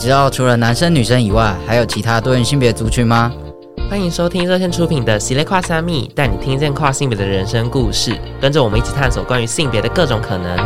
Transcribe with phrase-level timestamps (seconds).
[0.00, 3.30] 知道除了男生女生以外，还有其他多元性别族群吗？
[3.90, 10.56] 欢迎收听热线出品的《系列跨虾米》，带你听见跨性别的人生故事，跟着我们一起探索关于性别的各种可能。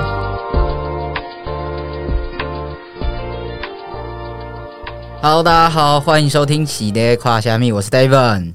[5.20, 8.52] Hello，大家好，欢迎收听《系列跨虾米》，我是 David，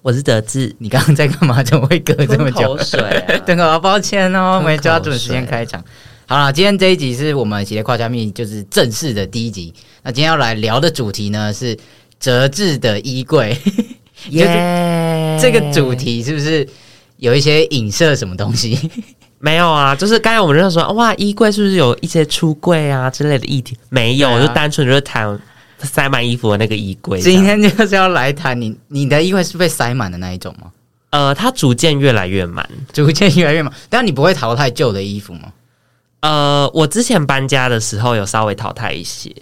[0.00, 0.74] 我是德智。
[0.78, 1.62] 你刚刚在干嘛？
[1.62, 2.60] 怎么会隔这么久？
[2.60, 5.84] 吞口水啊， 等我，抱歉哦，没抓准时间开场。
[6.32, 9.70] 好了，今天这一集是我们《系列跨虾米》就是正式的第一集。
[10.02, 11.76] 那今天要来聊的主题呢是
[12.18, 13.54] 折制的衣柜。
[14.30, 16.66] 耶，这个主题是不是
[17.18, 18.78] 有一些影射什么东西？
[19.40, 23.76] 没有啊，就是刚才我们就说，哇，衣柜是不是有一些橱柜啊之类的议题？
[23.90, 25.38] 没有，啊、就单纯就是谈
[25.80, 27.20] 塞满衣服的那个衣柜。
[27.20, 30.72] 今天就是要来谈你你的衣柜是被塞满的那一种吗？
[31.10, 33.70] 呃，它逐渐越来越满， 逐渐越来越满。
[33.90, 35.52] 但你不会淘汰旧的衣服吗？
[36.22, 39.34] 呃，我之前搬家的时候有稍微淘汰一些，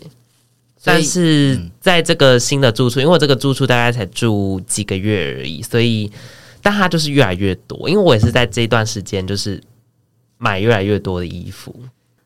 [0.82, 6.10] 但是在这个新的住处，因为我这个住处大概才住几个月而已，所以
[6.62, 9.62] 但它就是越来越多，因为我也是在这段时间就是
[10.38, 11.74] 买越来越多的衣服。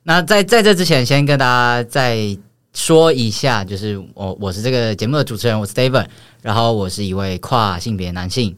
[0.05, 2.37] 那在在这之前，先跟大家再
[2.73, 6.07] 说一下，就是我我是这个节目的主持人，我是 David，
[6.43, 8.57] 然后我是一位跨性别男性。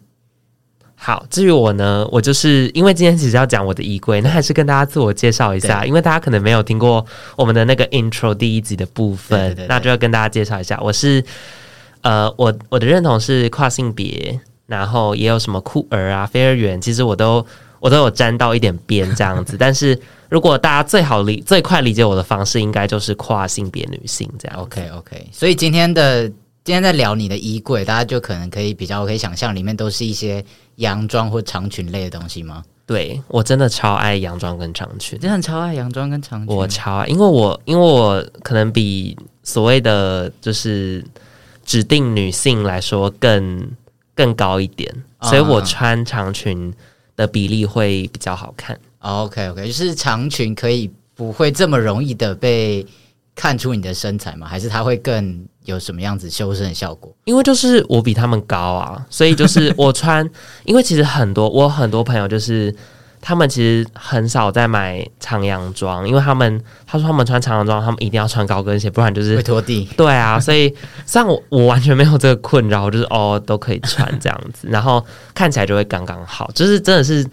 [0.99, 7.05] 好，至于我呢，我就是因为今天其实要讲我的衣柜，那还是跟大家自我介绍一下，因为大家可能没有听过
[7.37, 11.23] 我们的那个 intro 第一集的部分，那就要跟大家介绍一下，我是
[12.01, 17.47] 呃，我我的认同是跨性别，然后也有什么酷儿啊、非二元，其实我都
[17.79, 19.97] 我都有沾到一点边 这样子，但是
[20.31, 24.59] 如果大家最好理最快理解我的方式，应该就是跨性别女性这样。
[24.59, 26.33] OK OK，所以今天的。
[26.67, 32.65] 今天在聊你的衣柜，大家就可能可以比较可以想象，里面都是一些洋装或长裙类的东西吗？
[32.85, 36.57] 对，我真的超爱洋装跟长裙，真的超爱洋装跟长裙。
[36.57, 41.05] 我超爱，因为我因为我可能比所谓的就是
[41.65, 43.71] 指定女性来说更
[44.17, 44.93] 更高一点，
[45.23, 46.75] 所以我穿长裙
[47.15, 48.77] 的比例会比较好看。
[48.99, 52.85] OK OK，就是长裙可以不会这么容易的被
[53.37, 54.49] 看出你的身材吗？
[54.49, 55.47] 还是它会更？
[55.67, 57.13] 有什么样子修身的效果？
[57.25, 60.25] 因为就是我比他们高啊，所以就是我穿。
[60.65, 62.73] 因为其实很多我很多朋友就是
[63.21, 69.89] 他们其实很少在买长洋装，因为他们他说他们穿长洋装，他们一定要穿高跟鞋，不然就是会拖地。
[69.97, 70.73] 对啊，所以
[71.05, 75.05] 像我我完全没有这个困扰，就是哦都可以穿这样子，然后
[75.35, 77.27] 看起来就会刚刚好，就是真的是。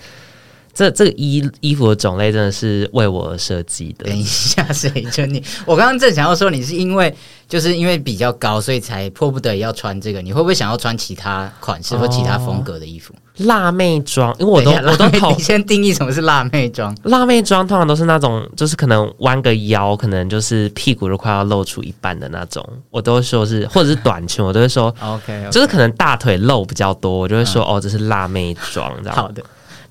[0.73, 4.06] 这这个衣衣服的种类真的是为我而设计的。
[4.06, 5.44] 等一下，谁就你？
[5.66, 7.13] 我刚刚正想要说，你是因为
[7.47, 10.22] 就是因为比较高，所以才迫不得已要穿这个。
[10.22, 13.13] 你会不会想要穿其他款式或其他风格的衣服？
[13.13, 16.95] 哦、辣妹装，因为我都我都你先定义什么是辣妹装。
[17.03, 22.67] 辣妹装通常都是那种，就是可能弯个腰，可能就是屁股都快要露出一半的那种。
[22.89, 25.50] 我都会说是，或者是短裙，我都会说 OK，, okay.
[25.50, 29.16] 就是可能大腿露比较多，我就会说、嗯、哦，这是辣妹装，这样。
[29.16, 29.44] 好的。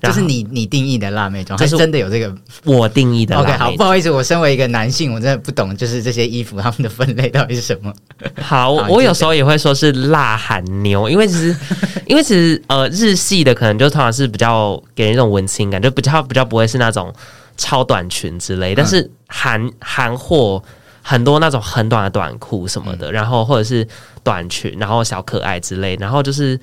[0.03, 3.37] 就是你你定义的辣妹装，还是真的有这个我定义的。
[3.37, 7.93] OK，好，不好意思，我身为一个男性， 我真的不懂，就是这些衣服他们的分类到底是什么。
[8.41, 11.55] 好，好我有时候也会说是辣韩妞，因为其实
[12.05, 17.13] 因为其实呃日系的可能就通常是比较给人一种文青感，就比较比较不会是那种
[17.55, 20.61] 超短裙之类，但是韩韩货
[21.01, 23.87] 很多那种很短的短裤什么的，然后或者是
[24.21, 26.59] 短裙，然后小可爱之类，然后就是。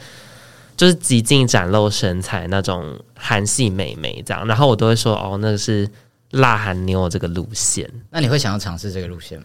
[0.80, 5.86] 就是极尽展露身材那种韩系美眉这样，然后我都会说哦，那个是
[6.30, 7.86] 辣韩妞这个路线。
[8.08, 9.44] 那你会想要尝试这个路线吗？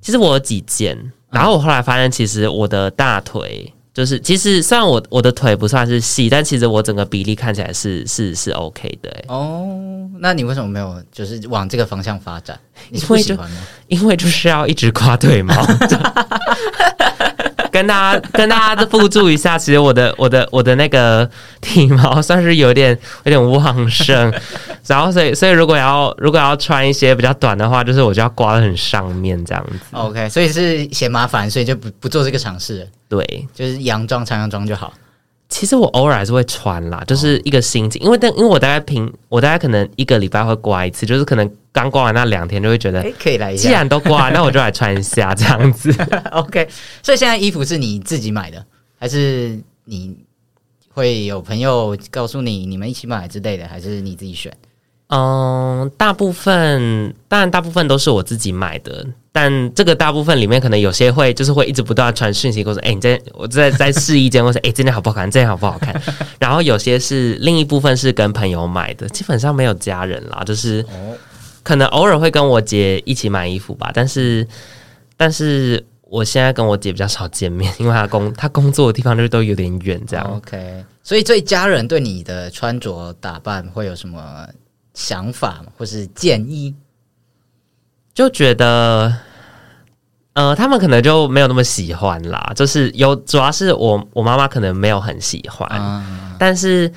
[0.00, 0.98] 其实我有几件，
[1.30, 9.24] 然后我后来发现，其实我的大腿就是，其实虽然我我的腿不算是细，但其实我整个比例看起来是是是 OK 的。
[9.28, 9.68] 哦，
[10.18, 12.58] 那你为什么没有就是往这个方向发展？
[12.90, 13.56] 你会喜欢吗？
[13.88, 15.54] 因为就是要一直刮腿毛。
[17.72, 21.28] 跟大家跟大家附注一下，其实我的我的我的那个
[21.60, 24.32] 体毛算是有点有点旺盛，
[24.86, 29.78] 然后所以所以如果要如果要穿一些比较短的话，就是我就要刮的很上面这样子。
[29.90, 32.88] OK，所以是嫌麻烦，所以就不不做这个尝试。
[33.10, 34.90] 对，就是洋装长洋装就好。
[35.48, 43.62] 其实我偶尔还是会穿啦，就是一个心情，因为但因为我大概平，我大概可能一个礼拜会刮一次，就是可能刚刮完那两天就会觉得，可以来一下。
[43.62, 45.94] 既然都刮， 那我就来穿一下这样子。
[46.32, 46.68] OK，
[47.02, 48.64] 所以现在衣服是你自己买的，
[48.98, 50.16] 还是你
[50.92, 54.52] 会有朋友告诉你你们一起买之类的，还是你自己选？
[55.08, 65.30] 嗯，大部分当然大部分都是我自己买的，但这个大部分里面可能有些会就是会一直不断传讯息，跟我说：“哎、你在我在在试衣间，或者哎，今天好不好看？
[65.30, 65.94] 这件好不好看？”
[66.40, 70.84] 然后有些是另一部分是跟朋友买的，基本上没有家人啦，就是
[71.62, 74.44] 可能偶尔会跟我姐一起买衣服吧，但是
[75.16, 80.24] 但是我现在跟我姐比较少见面， 因为她工她工作的地方就是都有点远，这样。
[80.36, 84.48] OK，所以对家人对你的穿着打扮会有什么
[84.96, 86.74] 想法或是建议？
[88.12, 89.14] 就觉得，
[90.32, 92.52] 呃，他们可能就没有那么喜欢啦。
[92.56, 96.92] 就是有，主要是我我妈妈可能没有很喜欢，嗯、但是。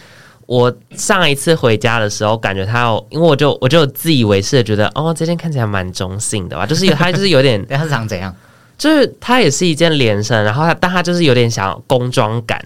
[0.50, 8.36] 我上一次回家的时候，感觉他有，因为我就我就自以为是的觉得，哦，这件看起来蛮中性的吧，就是有他就是有点， 他是长怎样？
[8.76, 12.60] 就是它也是一件连身，然后它但它就是有点想要工装感，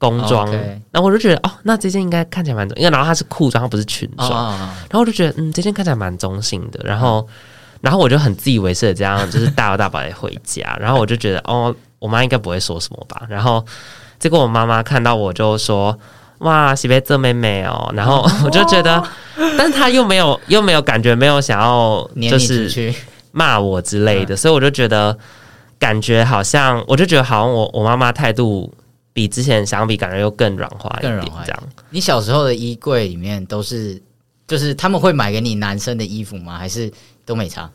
[0.00, 0.50] 工装。
[0.50, 1.02] 然后 Okay.
[1.04, 4.28] 我就觉得，哦，那这件应该看起来蛮中，因为然后它是裤装，它不是裙装。
[4.50, 4.58] Oh.
[4.58, 6.80] 然后我就觉得，嗯，这件看起来蛮中性的。
[6.82, 7.24] 然后，
[7.80, 10.76] 然后我就很自以为是的这样，就是大摇大摆的回家。
[10.82, 13.22] 然后我就觉得，哦，我妈应该不会说什么吧。
[13.28, 13.64] 然后
[14.18, 15.96] 结果我妈妈看到我就说。
[16.40, 19.06] 哇，喜贝这妹妹哦，然后 我就觉得，哦、
[19.58, 22.94] 但她又没有又没有感觉，没有想要就是
[23.30, 25.14] 骂我之类的，所以我就觉得
[25.78, 28.72] 感觉好像，我就觉得好像我我妈妈态度
[29.12, 31.62] 比之前相比，感觉又更软化一点，这样。
[31.90, 34.00] 你小时候的衣柜里面都是，
[34.46, 36.56] 就是他们会买给你男生的衣服吗？
[36.56, 36.90] 还是
[37.24, 37.70] 都没差？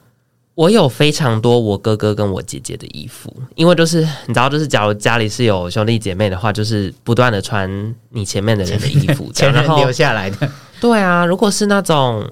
[0.56, 10.50] 我有非常多我哥哥跟我姐姐的衣服，因为就是你知道，就是假如家里是有兄弟姐妹的话，就是不断的穿你前面的人的衣服， 前人留下来的。
[10.80, 12.32] 对啊，如果是那种，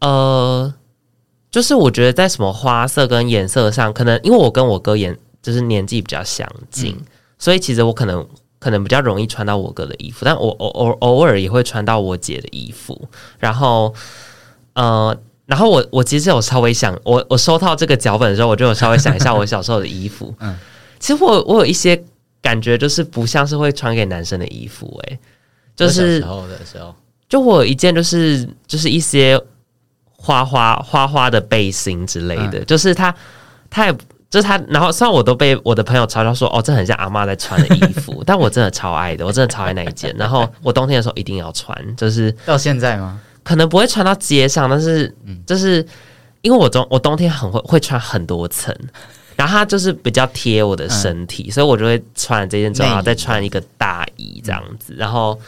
[0.00, 0.72] 呃，
[1.50, 7.06] 就是我觉得在什么花色跟颜色上，可能因为我跟我哥颜就是年纪比较相近，嗯、
[7.42, 8.24] 所以其实我可能
[8.60, 13.08] 可能比较容易穿到我哥的衣服，但我偶偶偶尔也会穿到我姐的衣服，
[13.38, 13.92] 然后，
[14.74, 15.16] 呃。
[15.44, 20.32] 然后我我其实有稍微想，我我收到这个脚本的时候，我就有稍微想一下 我小时候的衣服。
[20.38, 20.56] 嗯，
[21.00, 22.00] 其实我我有一些
[22.40, 25.18] 感觉，就是不像是会穿给男生的衣服，欸，哎，
[25.74, 26.94] 就是小时候的时候，
[27.28, 29.38] 就我有一件就是就是一些
[30.12, 33.14] 花花花花的背心之类的，嗯、就是它。
[33.74, 33.94] 它也
[34.32, 40.10] 就是他，然后虽然我都被我的朋友嘲笑说，哦，这很像阿妈在穿的衣服， 但我真的超爱的，我真的超爱那一件。
[40.16, 43.20] 然后我冬天的时候一定要穿，就是到现在吗？
[43.42, 45.14] 可能不会穿到街上，但是
[45.44, 45.86] 就是
[46.40, 48.74] 因为我冬我冬天很会会穿很多层，
[49.36, 54.94] 然后它就是比较贴我的身体，嗯、所以我就会穿这件之后，然后再穿一个大衣这样子。
[54.96, 55.38] 然后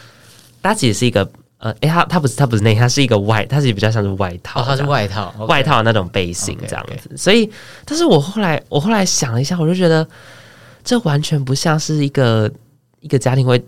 [0.63, 1.27] 它其实是一个
[1.65, 7.09] 呃，诶，它它不是它不是内，它是一个外，它其实比较像是外套，哦，它是外套，外套那种背心这样子。
[7.09, 7.17] Okay, okay.
[7.17, 7.51] 所以，
[7.87, 10.07] 但是我后来我后来想了一下，我就觉得
[10.85, 12.49] 这完全不像是一个
[13.01, 13.61] 一个家庭会。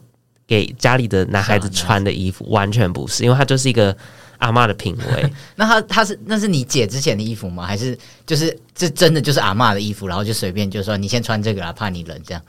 [0.49, 3.93] 给家里的男孩子穿的衣服完全不是，因为他就是一个
[4.39, 5.33] 阿嬷的品味。
[5.57, 7.67] 那他他是那是你姐之前的衣服吗？
[7.67, 12.41] 还是就是这真的就是阿嬷的衣服，然后就随便就说你先穿这个啦，怕你冷这样。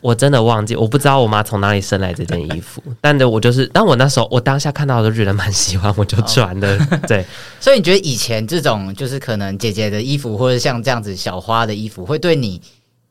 [0.00, 6.78] 我真的忘记，我不知道我妈从哪里生来这件衣服， 但的我就是，但我那时候我当下看到我就觉得蛮喜欢，我就穿的。
[7.08, 7.24] 对，
[7.60, 12.60] 所以你觉得以前这种就是可能姐姐的衣服，或者像这样子小花的衣服，会对你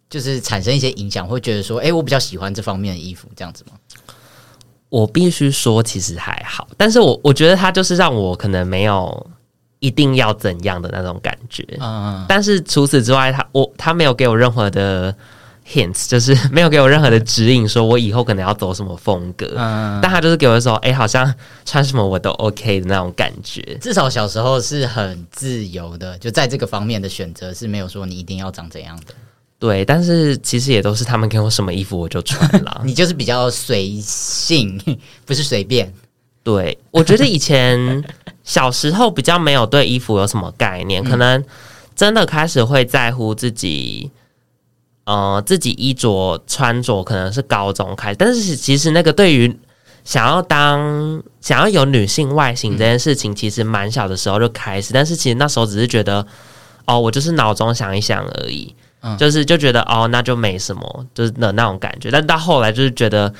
[0.09, 3.77] 就是产生一些影响，会觉得说，哎，我比较喜欢这方面的衣服，这样子吗？
[4.89, 9.27] 我必须说，其实还好，但是我我觉得它就是让我可能没有
[9.79, 15.13] 一定要怎样的那种感觉，嗯，但是除此之外，他我他没有给我任何的
[15.67, 21.33] hints，就是 没有给我任何的指引，说我以后可能要走什么风格，嗯，但他就是给我说，哎，好像
[21.65, 29.13] 穿什么我都 OK 的那种感觉，至少小时候是很自由的，就在这个方面的选择是没有说你一定要长怎样的。
[29.57, 32.81] 对，但是其实也都是他们给我什么衣服我就穿了。
[32.85, 34.79] 你就是比较随性，
[35.25, 35.91] 不是随便。
[36.43, 38.03] 对，我觉得以前
[38.43, 41.43] 小时候比较没有对衣服有什么概念，可能
[41.95, 44.11] 真的开始会在乎自己，
[45.05, 49.57] 呃，自己衣着穿着可能是高中开始，但是其实那个对于
[50.03, 56.25] 想要当想要有女性外形这件事情，其实蛮小的时候就开始，但是其实那时候只是觉得，
[56.85, 58.75] 哦，我就是脑中想一想而已。
[59.19, 62.09] 就是就觉得哦，那就没什么，就是的那种感觉。
[62.09, 63.31] 但到后来就是觉得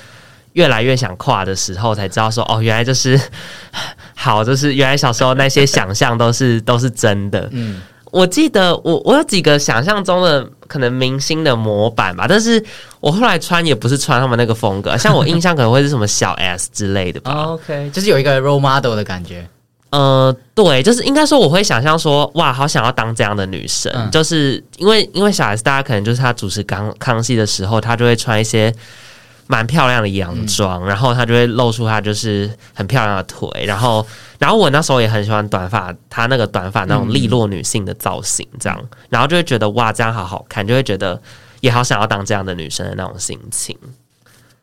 [0.54, 3.20] 越来越想跨的时候，才知道说哦，原来就是
[4.14, 7.50] 好，就是原来小时候那些想象都是都是真的。
[7.52, 7.82] 嗯，
[8.16, 12.64] 我记得我我有几个想象中的可能明星的模板吧，但是
[13.02, 17.32] 我后来穿也不是穿他们那个风格， 像我印象可能会是什么小 S 之类的吧。
[17.32, 19.46] 哦，OK，就是有一个 role model 的感觉。
[19.90, 28.74] 呃，对，就是应该说，我会想象说，哇，好想要当这样的女生，嗯、就是因为因为小 S，大家可能就是她主持刚康熙的时候，她就会穿一些
[29.48, 34.06] 蛮漂亮的洋装，嗯、然后她就会露出她就是很漂亮的腿，然后
[34.40, 41.22] 然后我那时候也很喜欢短发，她那个短发那种利落女性的造型，这样，嗯、然后就会觉得哇，这样好好看，就会觉得
[41.62, 43.78] 也好想要当这样的女生的那种心情。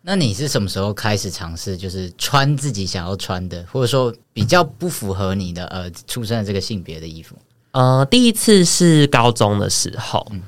[0.05, 7.37] 那你是什么时候开始尝试，就是穿自己想要穿的，或者说比较不符合你的呃出生的这个性别的衣服？
[7.71, 10.43] 呃，第一次是高中的时候，嗯、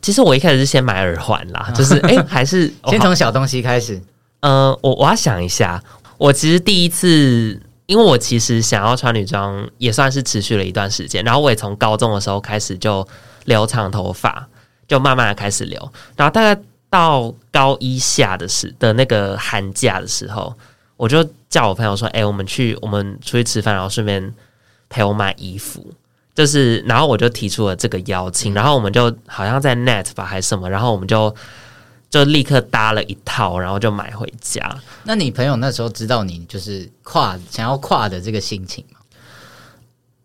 [0.00, 3.96] 其实我一开始是先买耳环啦，就是哎、欸， 还是先从小东西开始。
[4.40, 5.82] 嗯、呃，我我要想一下，
[6.18, 11.24] 我其实第一次，因为我其实想要穿女装，也算是持续了一段时间。
[11.24, 13.06] 然后我也从高中的时候开始就
[13.46, 14.46] 留长头发，
[14.86, 15.80] 就慢慢的开始留。
[16.16, 20.54] 然后大概到高一下的时的那个寒假的时候，
[20.96, 24.32] 我就叫我朋友说：“哎、欸，我们去，我们出去吃饭，然后顺便
[24.88, 25.92] 陪我买衣服。”
[26.36, 31.34] 就是，然后我就提出了这个邀请，然后我们就好像在 Net 吧还是什么，然后我们就。
[32.08, 34.62] 就立刻搭了一套，然后就买回家。
[35.02, 39.00] 那你朋友那时候知道你就是跨想要跨的这个心情吗？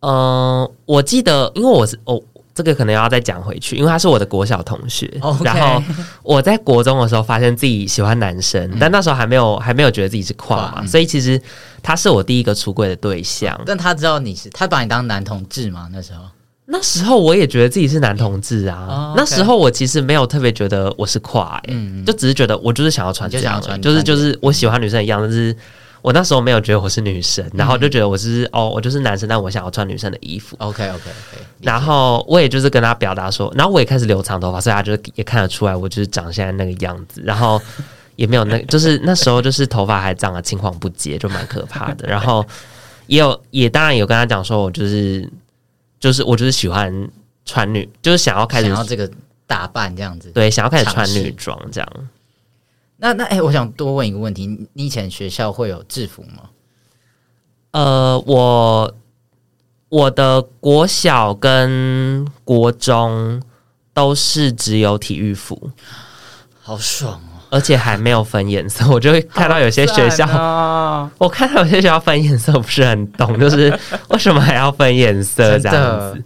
[0.01, 2.21] 嗯、呃，我记得，因为我是哦，
[2.53, 5.07] 这个可能要再讲回去，因为他是我的国小同学。
[5.21, 5.43] Okay.
[5.43, 5.81] 然后
[6.23, 11.41] 我在国中的时候发现自己喜欢男生，嗯、但那时候还没有还没有觉得自己是跨嘛，嗯、所以其实
[11.81, 13.59] 他是我第一个出柜的对象。
[13.65, 15.87] 但他知道你是他把你当男同志吗？
[15.91, 16.25] 那时候？
[16.73, 18.87] 那时候我也觉得自己是男同志啊。
[18.87, 19.13] Oh, okay.
[19.17, 25.21] 那时候我其实没有特别觉得我是跨、欸，嗯，就只是觉得我就是想要穿，就想要穿，就是就是我喜欢女生一样。
[25.21, 25.53] 但是
[26.01, 30.55] 我那时候没有觉得我是女生，然后就觉得我是哦，我就是男生，但我想要穿女生的衣服。
[30.59, 31.45] OK OK OK。
[31.61, 37.21] 然后我也就是跟他表达说，然后我也开始留长头发，所以他就也看得出来我就是长现在那个样子。
[37.23, 37.61] 然后
[38.15, 42.05] 也没有那，就是那时候就是头发还长得青黄不接，就蛮可怕的。
[42.09, 42.45] 然后
[43.07, 45.29] 也有也当然有跟他讲说我就是。
[46.01, 46.91] 就是我就是喜欢
[47.45, 49.07] 穿女，就是想要开始想要这个
[49.45, 51.87] 打扮这样子，对，想要开始穿女装这样。
[53.03, 56.43] 那那哎、欸，我想多问一个问题，你以前学校会有制服吗？
[57.71, 58.93] 呃，我
[59.89, 63.41] 我的国小跟国中
[63.91, 65.71] 都是只有体育服，
[66.61, 67.41] 好爽哦！
[67.49, 73.75] 而且还没有分颜色， 我就会看到有些学校，哦、我看到有些学校分颜色不是很懂，就是
[74.09, 76.23] 为什么还要分颜色这样子。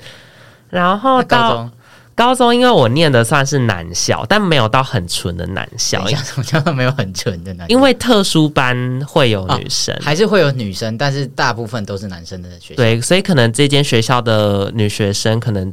[0.70, 1.70] 然后到
[2.16, 7.70] 高中，因为我念的算是男校，但没有到很纯的男校，什么叫做没有很纯的男？
[7.70, 12.78] 因为特殊班会有女生，哦，还是会有女生，但是大部分都是男生的学校。
[12.78, 15.72] 对，所以可能这间学校的女学生可能。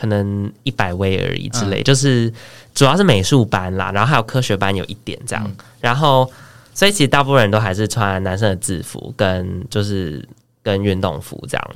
[0.00, 2.32] 可能一百位而已之类，嗯、就是
[2.72, 6.30] 主要是美术班啦，然后还有科学班有一点这样，嗯、然后
[6.72, 10.24] 所以其实大部分人都还是穿男生的制服跟就是
[10.62, 11.70] 跟运动服这样，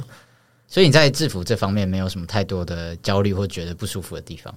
[0.72, 4.54] 所以你在制服这方面没有什么太多的焦虑或觉得不舒服的地方，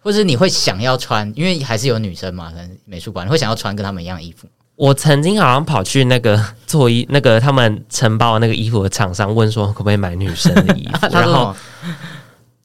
[0.00, 4.48] 或者你会想要穿，因为还是有女生嘛，可能美术馆你会想要穿跟他们一样的衣服。
[4.74, 11.54] 我曾经好像跑去那个做衣那个他们承包那个衣服的厂商问说可不可以买女生的衣服， 然后。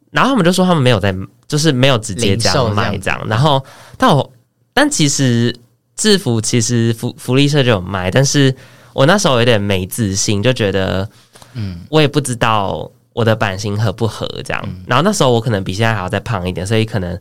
[0.10, 1.16] 然后他们就说他们没有在，
[1.48, 3.26] 就是没有直接这样卖这样。
[3.30, 3.64] 然后，
[3.98, 4.30] 但我
[4.74, 5.56] 但其实
[5.96, 8.54] 制服其实福福利社就有卖，但是
[8.92, 11.10] 我那时候有点没自信，就觉得
[11.54, 14.62] 嗯，我也不知道我的版型合不合这样。
[14.66, 17.20] 嗯、然后那时候我可能比现在还要再胖一点，所以可能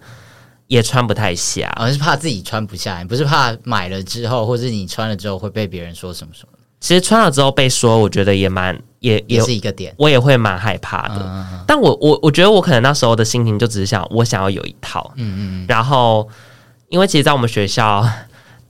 [0.67, 1.73] 也穿不太下。
[1.77, 6.59] 而、哦、是怕自己穿不下，你不是怕买了之后，或者你穿了之后会被别人说什么什么？
[6.81, 11.17] 其实穿了之后被说，我觉得也蛮也也，也是一个点，我也会蛮害怕的。
[11.17, 15.13] 嗯嗯，但我我我觉得我可能那时候的心情就只是想，我想要有一套。
[15.17, 15.67] 嗯嗯。
[15.69, 16.27] 然后，
[16.89, 18.03] 因为其实，在我们学校，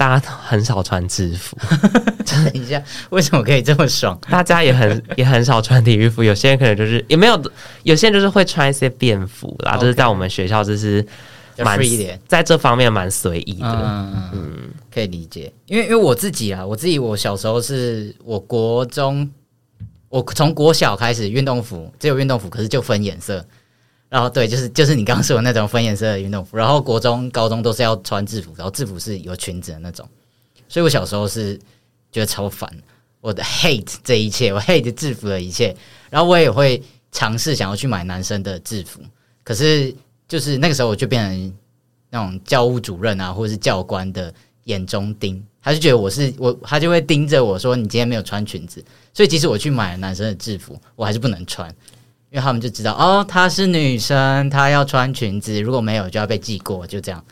[0.01, 1.59] 大家很少穿制服。
[2.25, 4.19] 等一下，为什么可以这么爽？
[4.31, 7.39] 大家也很 也很少穿体育服，有些人可能就是也没有，
[7.83, 9.77] 有些人就是会穿一些便服啦。
[9.77, 11.07] 就是在我们学校，就是。
[11.63, 11.79] 蛮
[12.27, 15.53] 在这方面蛮随意的，嗯，嗯，可以理解。
[15.67, 19.31] 因为因为我自己啊，我自己我小时候是我国中，
[20.09, 23.45] 我从国小开始运动服只有运动服，可是就分颜色。
[24.11, 26.59] 然后对，就是就是你刚刚说的那种分颜色的运动服。
[26.59, 30.07] 然后国中、高中都是要穿制服，然后制服是有裙子的那种。
[30.69, 31.59] 所以我小时候是
[32.13, 32.71] 觉得超烦，
[33.23, 35.75] 我的 hate 这一切，我 hate 制服的一切。
[36.11, 39.01] 然后我也会尝试想要去买男生的制服，
[39.43, 39.95] 可是。
[40.31, 41.53] 就是那个时候，我就变成
[42.09, 44.33] 那种教务主任啊，或者是教官的
[44.67, 48.81] 眼中钉，他就觉得我是我，他就会盯着我说：“你今天没有穿裙子。”
[49.13, 51.69] 所以即使我去买了男生的制服，我还是不能穿，
[52.31, 57.25] 因为他们就知道哦，她是女生，她要穿裙子，如果没有就要被记过，就这样。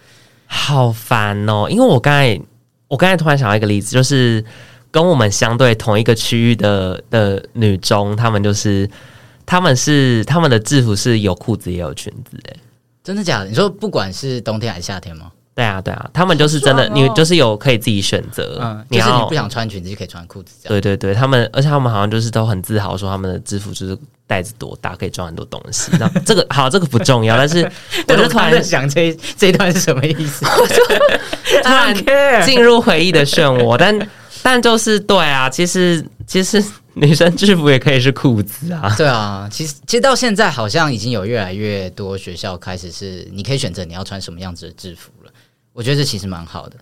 [0.46, 1.68] 好烦哦！
[1.70, 2.40] 因为我刚才
[2.88, 4.44] 我刚才突然想到一个例子，就是
[4.90, 8.90] 跟我们相对同一个区域的的女中，她们就是
[9.46, 12.56] 她们是她们的制服是有裤子也有裙子诶。
[13.04, 13.46] 真的假的？
[13.46, 15.30] 你说不管是冬天还是夏天吗？
[15.58, 20.80] 对啊，对啊，他们就是真的，哦、你就是有可以自己选择，嗯，你就是你不想穿裙子就可以穿裤子这样。
[20.80, 25.90] 对对对，他们而且他们好像就是都很自豪说他们的制服就是袋子多大，可以装很多东西。
[25.98, 27.68] 那 这个好，这个不重要，但是
[28.06, 30.44] 我就突然在想这这一段是什么意思？
[31.64, 34.08] 突然进入回忆的漩涡，但
[34.44, 36.62] 但就是对啊，其实其实
[36.94, 38.94] 女生制服也可以是裤子啊。
[38.96, 45.17] 对啊，其实其实到现在好像已经有越来越多学校开始是你可以选择你要穿什么样子的制服了。
[45.78, 46.76] 我觉得这其实蛮好的。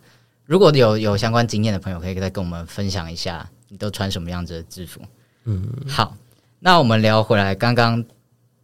[0.47, 5.03] 如果有有相关经验的朋友，可以再跟我们分享一下，你都穿什么样子的制服？
[5.45, 6.17] 嗯，好，
[6.61, 8.03] 那我们聊回来，刚刚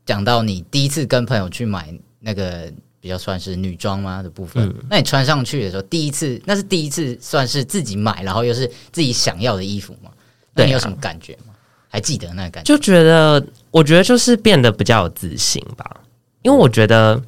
[0.07, 10.11] 讲到你第一次跟朋友去买那个比较算是女装吗的部分，嗯，那你穿上去的时候，第一次那是第一次算是自己买，然后又是自己想要的衣服吗？
[10.55, 11.53] 那你有什么感觉吗？
[11.91, 12.75] 还记得那个感觉？
[12.75, 16.01] 就觉得，我觉得就是变得比较有自信吧，
[16.41, 17.23] 因为我觉得，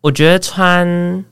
[0.00, 1.22] 我觉得穿。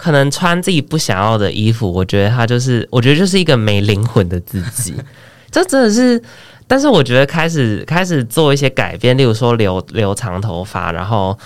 [0.00, 4.94] 可能穿自己不想要的衣服，我觉得他就是，我觉得就是一个没灵魂的自己。
[5.52, 6.22] 这真的是，
[6.66, 11.38] 但是我觉得开始开始做一些改变，例如说留留长头发，然后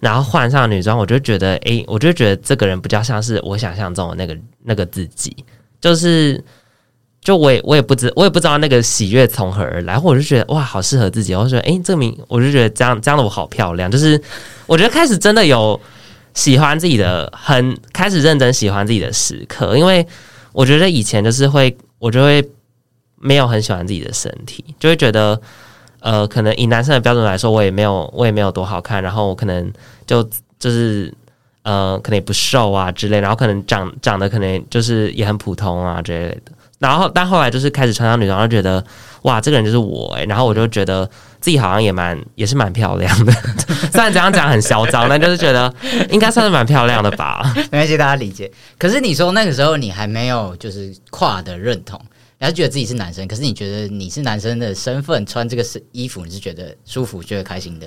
[0.00, 5.34] 然后换上女装，我就觉得，诶，我就觉得这个人比较像是我想象中的那个那个自己。
[5.80, 6.42] 就是，
[7.22, 11.34] 就我也我也不知我也不知道那个喜悦从何而来，我就觉得哇，好适合自己。
[11.34, 13.90] 我就觉得，诶，这名我就觉得这样这样的我好漂亮。
[13.90, 14.20] 就是
[14.66, 15.80] 我觉得开始真的有。
[16.34, 20.06] 喜欢自己的，很开始认真喜欢自己的时刻，因为
[20.52, 22.46] 我觉得以前就是会，我就会
[23.16, 25.40] 没有很喜欢自己的身体，就会觉得，
[26.00, 29.72] 呃，可能以男生的标准来说，我也没有，我也没有多好看，然后我可能
[30.06, 30.22] 就
[30.58, 31.12] 就是，
[31.62, 38.84] 呃，可能也不瘦啊之类，然后可能长长得可能就是也很普通啊之类的，然后但后来就是开始穿上女装，就觉得
[39.22, 41.08] 哇，这个人就是我诶、然后我就觉得。
[41.44, 43.32] 自己好像也蛮也是蛮漂亮的，
[43.92, 45.70] 虽然这样讲很嚣张，但就是觉得
[46.08, 47.52] 应该算是蛮漂亮的吧。
[47.70, 48.50] 没关系，大家理解。
[48.78, 52.00] 可是你说那个时候你还没有就是跨的认同，
[52.38, 57.86] 然后觉得自己是男生，可是你觉得你是男生的身份穿这个是衣服你是觉得舒服、觉得开心的。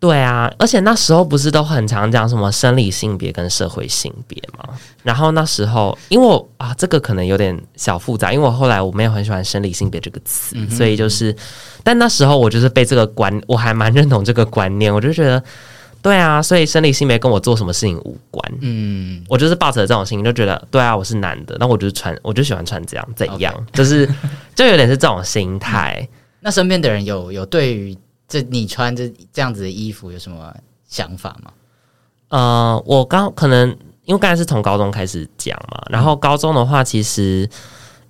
[0.00, 4.68] 对啊，而且那时候不是都很常讲什么生理性别跟社会性别吗？
[5.02, 11.34] 然后那时候，因为我啊，这个可能有点小复杂，因为我后来我没有很喜欢生理性别这个词，嗯、所以就是，
[11.82, 15.42] 但那时候我就是被这个观，我还蛮认同这个观念，我就觉得，
[16.02, 23.54] 对啊，所以生理性别跟我做什么事情无关，嗯，我就是抱着这种心情，就觉得，对啊，我是男的，那我就是穿，我就喜欢穿这样，怎样.
[23.72, 24.06] 就是
[24.54, 26.08] 就有点是这种心态、嗯。
[26.40, 27.96] 那身边的人有有对于。
[28.26, 30.54] 这你穿这这样子的衣服有什么
[30.88, 31.52] 想法吗？
[32.28, 33.68] 呃，我刚可能
[34.04, 37.48] 因为刚才是从高中开始讲嘛，然后高中的话，其实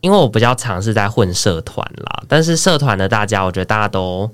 [0.01, 4.31] 因为我比较尝试在混社团啦，但是社团的大家，我觉得大家都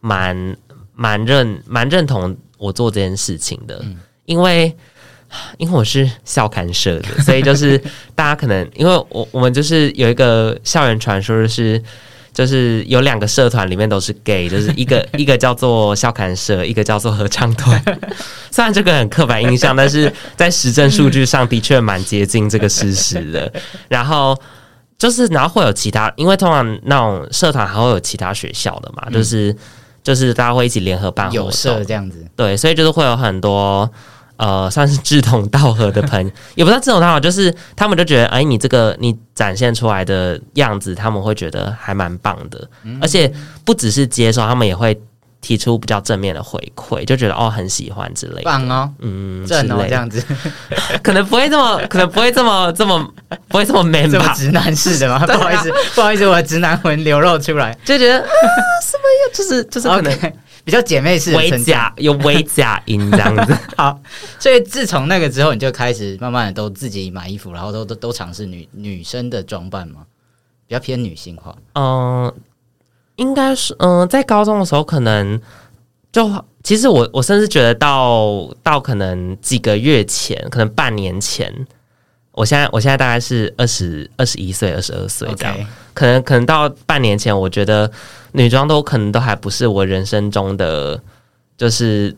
[0.00, 0.56] 蛮
[0.94, 4.76] 蛮认蛮认同我做这件事情的，嗯、因为
[5.56, 7.76] 因为我是校刊社的，所以就是
[8.14, 11.82] 大家可能因为我我们就是有一个校园传说，就是。
[12.32, 17.82] 就是有两个社团里面都是 gay，就是一个 一个叫做校刊社，一个叫做合唱团。
[18.50, 23.52] 虽然这个很刻板印象，但是在实证数据上的确蛮接近这个事实的。
[23.88, 24.38] 然后
[24.96, 29.54] 就是，然后会有其他，因为通常那种社团还会有其他学校的嘛，就是
[30.02, 32.26] 就是大家会一起联合办活动，有社这样子。
[32.34, 33.90] 对，所以就是会有很多。
[34.42, 43.32] 呃，算是志同道合的朋友，也不算志同道合，就是他们就觉得，哎，你这个你展现出来的样子，他们会觉得还蛮棒的，嗯、而且
[43.64, 45.00] 不只是接受，他们也会
[45.40, 50.20] 提出比较正面的回馈，就觉得哦很喜欢之类的，棒哦，嗯，正哦这样子，
[51.04, 52.98] 可能不会这么，可能不会这么这么
[53.46, 55.20] 不会这么 man 吧，直男式的吗？
[55.24, 58.26] 不好意思，不好意思，我的直男魂流露出来，就觉得啊，
[58.82, 60.12] 什么呀，就是就是可能。
[60.12, 60.32] Okay.
[60.64, 63.56] 比较姐妹式的微假，有微假音这样子。
[63.76, 64.00] 好，
[64.38, 70.06] 所以自从那个之后，你就开始慢慢的都自己买衣服，然后都都都尝试女女生的装扮嘛，
[70.66, 71.56] 比较偏女性化。
[71.74, 72.32] 嗯，
[73.16, 75.40] 应该是嗯，在高中的时候，可能
[76.12, 76.30] 就
[76.62, 81.52] 其实我我甚至觉得到到可能几个月前，可能半年前。
[82.32, 85.56] 我现在我现在大概是二十二十一岁、二十二岁这样.
[85.94, 87.90] 可能可能到半年前，我觉得
[88.32, 91.00] 女装都可能都还不是我人生中的，
[91.56, 92.16] 就是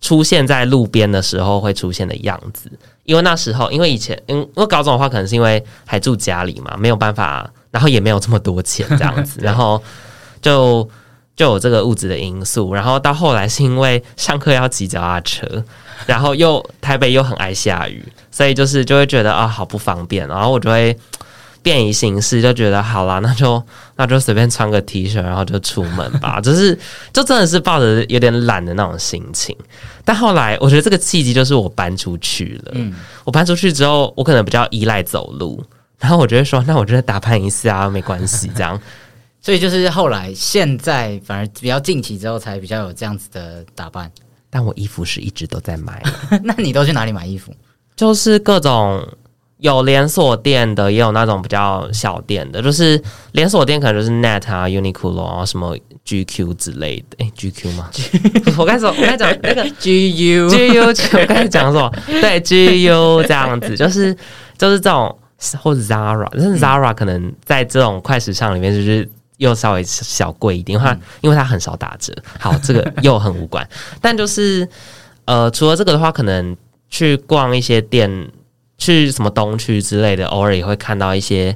[0.00, 2.70] 出现在路边的时候会出现的样子。
[3.02, 9.82] 因为那时候，因为以前，因为高中的话，可能是因为还住家里嘛，没有办法，然后也没有这么多钱这样子， 然后
[10.40, 10.88] 就
[11.38, 12.74] 就有这个物质的因素。
[12.74, 15.64] 然后到后来是因为上课要骑脚踏车。
[16.06, 20.96] 然后又台北又很爱下雨，所以就是就会觉得啊好不方便，然后我就会
[21.60, 23.60] 便宜形式，就觉得好啦，那就
[23.96, 26.78] 那就随便穿个 T 恤，然后就出门吧，就是
[27.12, 29.54] 就真的是抱着有点懒的那种心情。
[30.04, 35.60] 但后来我觉得这个契机就是我搬出去了，嗯，我搬出去之后，我可能比较依赖走路，
[35.98, 38.80] 然后我就会说，那我就打扮一下没关系，这样。
[39.40, 44.10] 所以就是后来现在反而比较近期之后才比较有这样子的打扮。
[44.50, 46.02] 但我衣服是一直都在买，
[46.42, 47.52] 那你都去哪里买衣服？
[47.94, 49.06] 就是各种
[49.58, 53.00] 有连锁店的，也有那种比较小店的，就是
[53.32, 57.24] 连锁店可能就是 Net 啊、Uniqlo 啊、什么 GQ 之类的。
[57.24, 57.90] 诶 GQ 吗？
[58.56, 61.92] 我刚才说，我刚才讲那个 GU GU，我刚才讲什么？
[62.06, 64.16] 对，GU 这样子，就是
[64.56, 65.14] 就是这种，
[65.60, 69.06] 或者 Zara，但是 Zara 可能在这种快时尚里面就是
[69.38, 72.14] 又稍微小贵一点，因为它因为它很少打折。
[72.38, 73.68] 好，这个 又很无关，
[74.00, 74.68] 但就是
[75.24, 76.56] 呃，除了这个的话，可能
[76.88, 78.30] 去逛一些店。
[78.80, 81.52] 去什么东区之类的，偶尔也会看到一些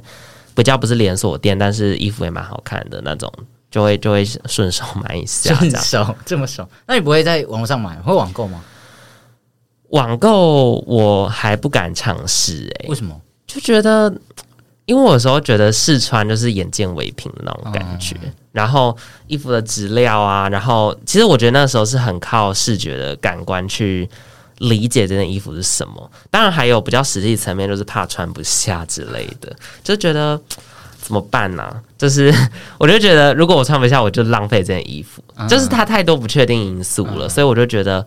[0.53, 3.31] 比较不是连锁店，但是衣服也蛮好看的那种，
[3.71, 5.55] 就会就会顺手买一下。
[5.55, 6.67] 顺手这么熟？
[6.85, 8.61] 那你不会在网络上买，会网购吗？
[9.91, 13.17] 网购我还不敢尝试，哎，为什么？
[13.47, 14.13] 就觉得，
[14.85, 18.95] 因为我有时候觉得试穿就是眼见为凭的那种感觉，嗯、然后
[19.27, 24.09] 衣服的质料啊，然后其实我觉得那时候是很靠视觉的感官去。
[24.59, 30.39] 理解这件衣服是什么，当然还有比较实际层面，就是怕穿不下之类的，就觉得
[31.01, 31.81] 怎么办呢、啊？
[31.97, 32.31] 就是
[32.77, 38.05] 我就觉得，如果我穿不下，我就浪费这件衣服，嗯、就是它太多不确定因素了，嗯、所以我就觉得，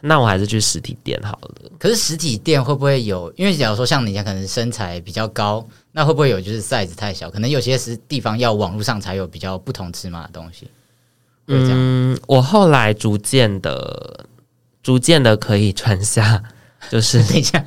[0.00, 1.70] 那我还是去实体店好了。
[1.78, 3.32] 可是实体店会不会有？
[3.36, 7.30] 因为假如说像你讲，可能身材比较高，那会不会有就是 size 太小？
[7.30, 10.68] 可能有些是地方要网络上才有比较不同尺码的东西。
[11.46, 14.26] 嗯，我后来逐渐的。
[14.82, 16.42] 逐渐的可以穿下，
[16.88, 17.62] 就是 等一下，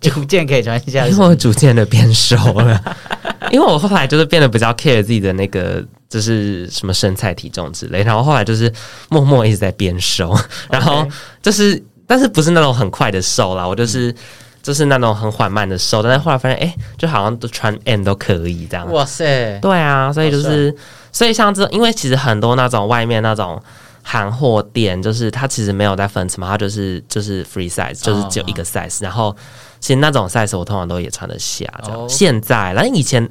[0.00, 2.96] 逐渐可以穿下，因为我逐渐的变瘦了，
[3.52, 8.72] 因为我后来就是变得比较 care 自己的那个，就是什么身材体重之类，然后后来就是
[9.08, 10.34] 默默一直在变瘦，
[10.70, 11.06] 然后
[11.42, 14.14] 就是，但是不是那种很快的瘦啦，我就是
[14.62, 20.74] 就是那种很缓慢的瘦，但是后来发现，哎，就好像都穿 M 都可以这样，哇塞，对啊，所以就是，
[21.12, 23.62] 所以像这，因为其实很多那种外面那种。
[24.00, 28.84] 韩货店就是它其实没有在分尺码，它就是就是 free size，就是只有一个 size。
[28.84, 29.02] Oh, oh.
[29.02, 29.36] 然后
[29.80, 31.66] 其实那种 size 我通常都也穿得下。
[31.84, 32.10] 这样 oh.
[32.10, 33.28] 现在，然后以前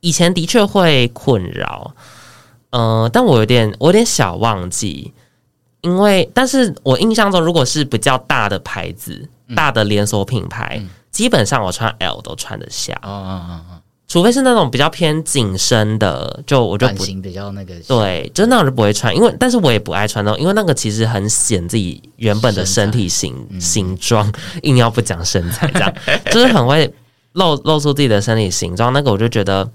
[0.00, 1.94] 以前的确会困扰，
[2.70, 5.12] 嗯、呃，但我有点我有点小忘记，
[5.80, 12.98] 因为但是我印象中，如果是比较大的牌子、嗯、大的连锁品牌，嗯、基本上我穿 L 都穿得下。
[13.02, 13.80] 嗯嗯嗯嗯。
[14.10, 25.94] 除非是那种比较偏紧身的，就我就不比较那个对，就那种就不会穿，因为但是我也不爱穿那种，因为那个其实很显自己原本的身体形材形状，嗯、硬要不讲身材这样，
[26.32, 26.90] 就是很会
[27.32, 29.70] 露露出自己的身体形状，那个我就觉得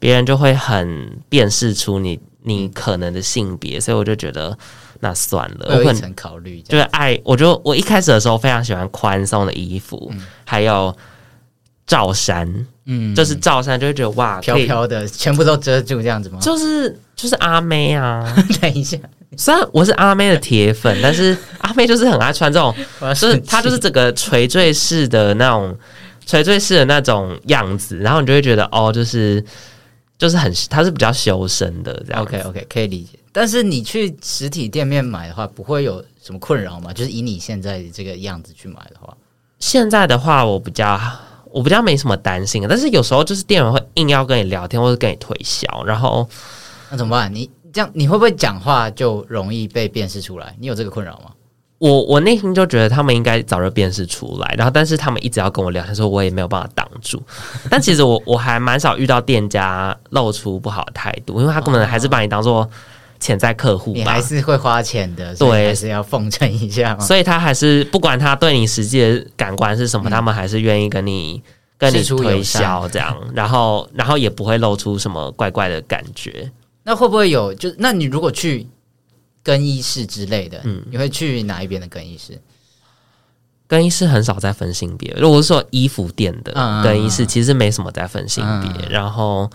[0.00, 4.58] 别人就会很辨识出你你可能的性别，所以我就觉得
[4.98, 10.92] 那算了，我可能考虑就是爱，我就我一开始的时候非常喜欢宽松的衣服，嗯、还有。
[11.86, 12.48] 罩衫，
[12.84, 16.38] 嗯，就是罩衫，就会觉得哇，飘飘的，全部都遮住这样子吗？
[16.40, 18.32] 就是就是阿妹啊！
[18.62, 18.96] 等一下，
[19.36, 25.76] 虽然我是阿妹的铁粉，但是 阿妹就是很爱穿这种，就是她就是整个垂坠式的那种
[26.24, 29.44] 垂坠式的那种样子，然后你就会觉得哦，就是
[30.20, 32.22] 就是很，它是比较修身的这样。
[32.22, 33.18] OK OK，可以理解。
[33.32, 36.92] 但是你去实体店面买的话，不会有什么困扰吗？
[36.92, 39.16] 就是以你现在这个样子去买的话，
[39.58, 41.00] 现在的话我比较。
[41.52, 46.24] 我比较没什么担心，但是有时候就是店员会硬要跟你聊天，或者跟你推销，然后
[46.88, 47.34] 那怎么办？
[47.34, 50.54] 你这样你会不会讲话就容易被辨识出来？
[50.60, 51.32] 你有这个困扰吗？
[51.80, 57.20] 我我内心就觉得他们应该早就辨识出来，然后但是他们一直要跟我聊天，说我也没有办法挡住。
[57.68, 62.70] 但其实我我还蛮少遇到店家露出不好的态度，因为他根本还是把你当做。
[63.22, 66.98] 潜在客户，你还是会花钱的，对，还是要奉承一下。
[66.98, 71.42] 所以他还是不管他对你实际的感官是什么，嗯、他们还是愿意跟你
[71.76, 76.50] 跟你推销这样，然后然后也不会露出什么怪怪的感觉。
[76.82, 77.52] 那会不会有？
[77.52, 78.66] 就那你如果去
[79.42, 82.40] 更衣室之类的，嗯，你会去哪一边的更衣室？
[83.66, 85.14] 更衣室很少在分性别。
[85.16, 88.86] 如果是说衣服店的更衣室，其实没什么在分性别。
[88.86, 89.50] 嗯、然后，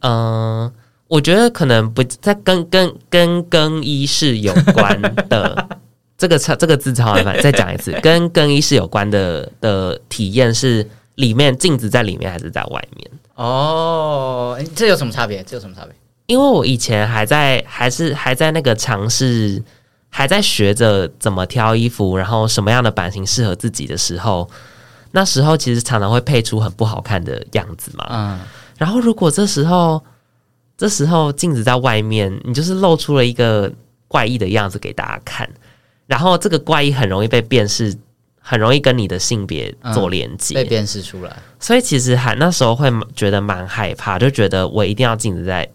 [0.00, 0.72] 嗯、呃。
[1.08, 5.68] 我觉得可能不在跟跟跟更衣室有关的
[6.18, 13.08] 这个词，这个字超麻烦，再讲一次，跟更衣室有关的 的体验是里面镜子在里面还是在外面？
[13.36, 15.44] 哦，这有什么差别？
[15.44, 15.94] 这有什么差别？
[16.26, 19.62] 因为我以前还在还是还在那个尝试，
[20.08, 24.48] 还在学着怎么挑衣服，然后什么样的版型适合自己的时候，
[25.12, 28.06] 那时候其实常常会配出很不好看的样子嘛。
[28.10, 28.40] 嗯，
[28.76, 30.02] 然后如果这时候。
[30.78, 33.72] 这时候镜子在外面，你就是露出了一个
[34.08, 35.48] 怪异的样子给大家看，
[36.06, 37.96] 然后这个怪异很容易被辨识，
[38.38, 41.34] 很容易跟你的性别做连接，嗯，被辨识出来。
[41.58, 45.66] 所以其实还那时候会觉得蛮害怕，就觉得我一定要镜子在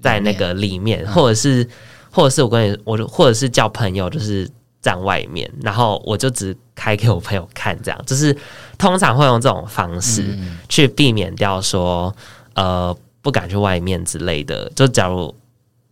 [0.00, 1.68] 在那个里面，或者是
[2.10, 8.36] 或者是我跟你，我就或者是叫朋友，就是站外面，然后我就只开给我朋友看，这样就是
[8.78, 10.24] 通常会用这种方式
[10.68, 12.14] 去避免掉说
[12.54, 14.70] 呃不敢去外面之类的。
[14.74, 15.34] 就假如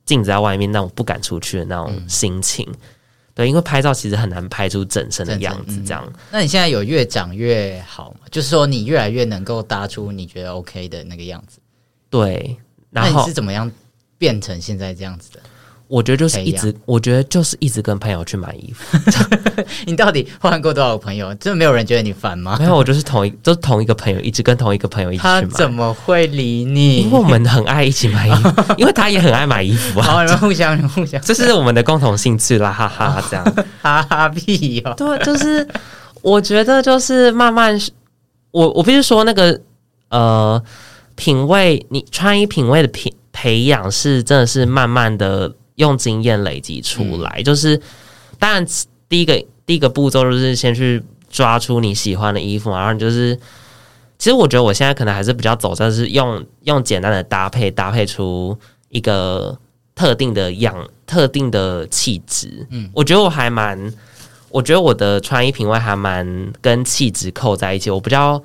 [0.06, 2.66] 镜子在外面，那种不敢出去的那种心情。
[2.70, 2.76] 嗯、
[3.34, 6.14] 对，因为拍照其实很难拍出整身的样子，这样、嗯。
[6.32, 8.20] 那你现在有越长越好吗？
[8.30, 11.60] 就是说你越来越能够搭出你觉得 OK 的那个样子。
[12.08, 12.56] 对，
[12.90, 13.70] 然后那你是怎么样
[14.18, 15.40] 变成现在这样子的？
[15.86, 18.98] 我觉得就是一直，我觉得就是一直跟朋友去买衣服。
[19.86, 21.34] 你到底换过多少个朋友？
[21.36, 22.58] 真的没有人觉得你烦吗？
[22.58, 25.40] 没有，我就是同一，就是同一个朋友，一直跟同一个朋友一起去买。
[25.40, 27.04] 他怎么会理你？
[27.04, 30.06] 因为我们很爱一起买衣服， 因为他也很爱买衣服啊。
[30.06, 33.44] 好，你们互相，互相，这是我们的共同兴趣啦，哈哈，这样，
[33.80, 34.92] 哈哈屁哦。
[34.94, 35.66] 对，就是
[36.20, 37.80] 我觉得就是慢慢，
[38.50, 39.58] 我我不是说那个
[40.10, 40.62] 呃，
[41.14, 45.54] 品味，你穿衣品味的品培养是真的是慢慢的。
[45.78, 47.80] 用经验累积出来，嗯、就是
[48.36, 48.66] 当然
[49.08, 53.38] 第一个第一个步骤就是先去抓出你喜欢的衣服，然后你就是，
[54.18, 59.56] 其实我觉得我现在可能还是比较走，就是用用简单的搭配搭配出一个
[59.94, 60.74] 特定的样、
[61.06, 62.66] 特定的气质。
[62.70, 63.78] 嗯，我觉得我还蛮，
[64.50, 67.88] 我觉得我的穿衣品味还蛮跟气质扣在一起。
[67.88, 68.42] 我比较，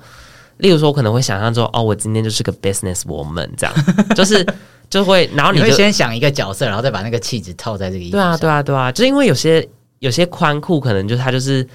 [0.58, 3.74] 例如说，我可能会想象说，哦，我今天就是个 business woman 这样，
[4.14, 4.46] 就是。
[4.90, 8.38] 就会，然后你，你会先想一个角色，然后再把那个气质套在这个衣服上。
[8.38, 9.66] 对啊，对啊，对啊，就是因为有些
[9.98, 11.66] 有些宽裤，可能就是它就是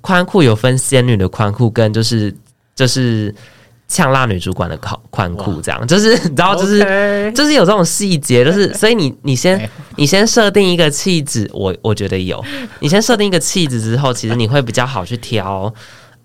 [0.00, 2.32] 宽裤有分仙女的宽裤，跟就是
[2.76, 3.34] 就是
[3.88, 7.32] 呛辣女主管的宽宽裤这样，就是你知道，就是 Okay.
[7.32, 12.44] 就是有这种细节，就是 所以你你先你先设定一个气质，我我觉得有，
[12.78, 15.72] 你先设定一个气质之后，其实你会比较好去挑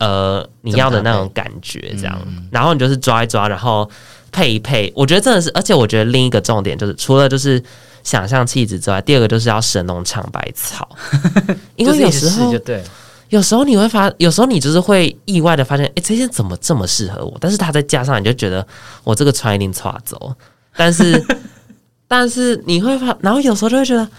[0.03, 2.19] 呃你要的那种感觉这样，
[2.51, 3.89] 然后你就是抓一抓，然后。
[4.35, 7.63] 配一配，我觉得真的是，而且我觉得另一个重点就是，除了就是
[8.03, 10.89] 想象气质之外，第二个就是要神农尝百草，
[11.77, 12.83] 因为有时候就对，
[13.29, 17.37] 有时候你会发，有时候你就是会意外的发现，哎，这件怎么这么适合我？
[17.39, 18.65] 但是它再加上，你就觉得
[19.03, 20.35] 我这个穿一定差走，
[20.75, 21.23] 但是
[22.09, 24.09] 但是你会发，然后有时候就会觉得，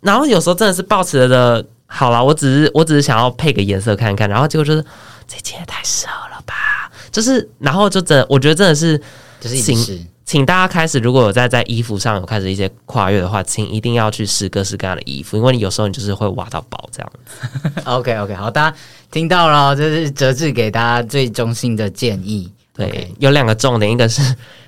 [0.00, 4.82] 然后有时候真的是抱持的，好了，我只是我只是想要配个颜色看看，然后结果就是
[5.32, 9.00] 这件也太适合了吧，就是然后就真的，我觉得真的是。
[9.40, 17.80] 就是请，请大家开始，如果有在在衣服上有开始一些跨越的话，请一定要去试各式各样的衣服，因为你有时候你就是会挖到宝这样子。
[17.88, 18.76] OK OK，好，大家
[19.10, 22.52] 听到了，这是哲志给大家最中心的建议。
[22.74, 24.20] 对.有两个重点，一个是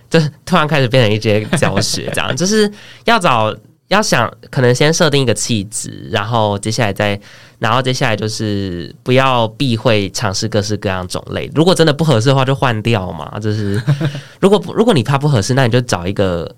[0.08, 2.72] 就突然开始变成一节教学，这样就是
[3.04, 3.54] 要找。
[3.92, 7.20] 要想可能先设定一个气质，然后接下来再，
[7.58, 11.50] 然后接下来就是不要避讳尝试各式各样种类。
[11.54, 13.36] 如果真的不合适的话，就换掉嘛。
[13.38, 13.80] 就是
[14.40, 16.50] 如果如果你怕不合适，那你就找一个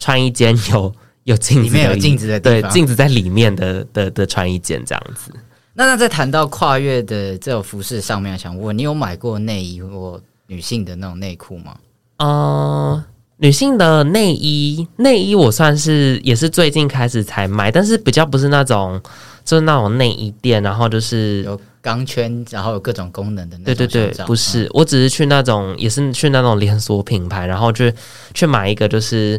[0.00, 5.30] 穿衣间有有镜子，里面有镜子的地方，对，镜子在里面的的的穿衣间这样子。
[5.74, 11.76] 那那在谈到跨越的这种服饰上面，想问你有买过内衣或女性的那种内裤吗？
[12.16, 13.04] 嗯、呃。
[13.44, 18.98] 女性的内衣，内衣我算是也是最近开始才买，但是比较不是那种，
[19.44, 23.74] 就是那种内衣店，然后就是有钢圈，然后有各种功能的那种。
[23.74, 27.92] 对对对，不是，嗯、我只是去那种，也是去那种连锁品牌，然后去
[28.32, 29.38] 去买一个，就是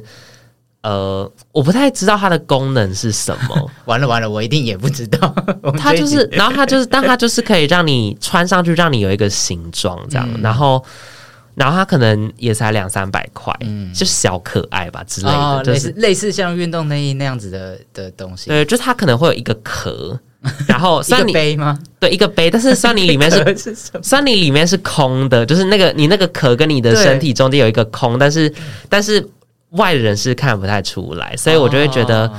[0.83, 3.71] 呃，我不太知道它的功能是什么。
[3.85, 5.33] 完了完了，我一定也不知道。
[5.79, 10.85] 它就是，然后它就是，但它就是可以让你穿上去，让你有一个形状这样，嗯、然后。
[11.55, 18.49] 然后它可能也才两三百块，嗯，就小可爱吧之类的，哦、就是类似，像运动内衣那样子的的东西。
[18.49, 20.19] 对，就是它可能会有一个壳，
[20.67, 21.79] 然后一个杯吗？
[21.99, 28.53] 对，一个杯，但是算你里面是， 是算你里面是空的，就是那个你那个壳跟你的身体中间有一个空，但是
[28.89, 29.25] 但是
[29.71, 32.33] 外人是看不太出来，所以我就会觉得，哦、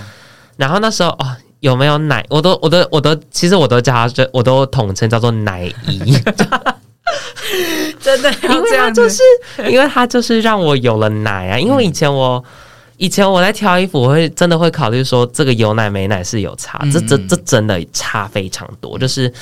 [0.56, 2.24] 然后那时候哦，有没有奶？
[2.28, 6.14] 我都我都我都，其实我都叫它，就我都统称叫做奶衣。
[8.00, 9.22] 真的，因为他就是，
[9.68, 11.58] 因为他就是让我有了奶啊！
[11.58, 12.42] 因为以前我，
[12.96, 18.98] 以前我在挑衣服，我会真的会考虑说，这个有奶没奶是有差，这这这真的差非常多。
[18.98, 19.32] 就是，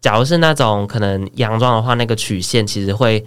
[0.00, 3.24] 假如是那种可能洋装的话，那个曲线其实会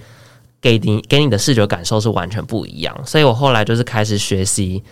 [0.59, 2.95] 给你给你的视觉感受是完全不一样。
[3.05, 4.83] 所以我后来就是开始学习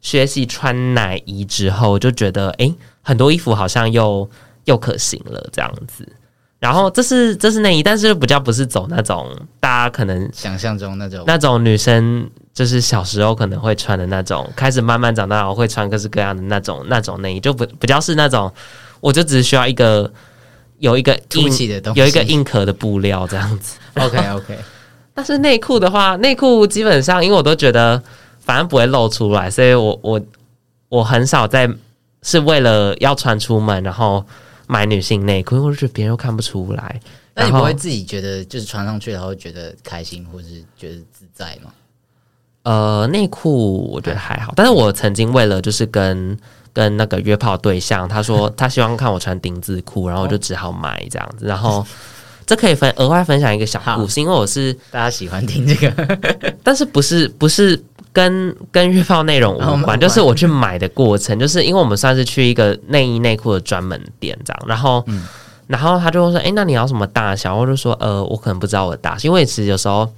[0.00, 4.28] 学习穿奶衣之后，就觉得诶，很多衣服好像又
[4.64, 6.06] 又可行了这样子。
[6.60, 18.52] 然后这是这是内衣，但是比较不是走那种大家可能想象中那种那种女生，就是小时候可能会穿的那种，开始慢慢长大后会穿各式各样的那种那种内衣，就不比较是那种，
[18.98, 20.12] 我就只是需要一个
[20.78, 23.78] 有一个凸起的东西，有一个硬壳的布料这样子。
[23.94, 24.58] OK OK，
[25.14, 28.02] 但是内裤的话，内裤基本上因为我都觉得
[28.40, 30.20] 反正不会露出来，所以我我
[30.88, 31.70] 我很少在
[32.22, 34.26] 是为了要穿出门，然后。
[34.68, 37.00] 买女性内裤，因为我觉得别人又看不出来。
[37.34, 41.72] 那你不会自己觉得就是穿上去然后觉得开心，或是觉得自在吗？
[42.64, 46.38] 呃，内裤我觉得还好，但是我曾经为了就是跟
[46.72, 51.46] 跟那个约炮对象，他说 他希望看我穿丁字裤，然后我就只好买这样子。
[51.46, 51.86] 然后
[52.44, 56.18] 这可以分额外分享一个小故事，因为我是大家喜欢听这个，
[56.62, 57.80] 但是不是不是
[58.18, 65.22] 跟跟预报内容无关，就是我去买的过程，就是因为我们算是去一个内衣内裤的专门店这样，然后嗯，
[65.68, 67.54] 然后他就会说，哎，那你要什么大小？
[67.54, 70.10] 我就说，呃，我可能不知道我的大小，因为其实有时候。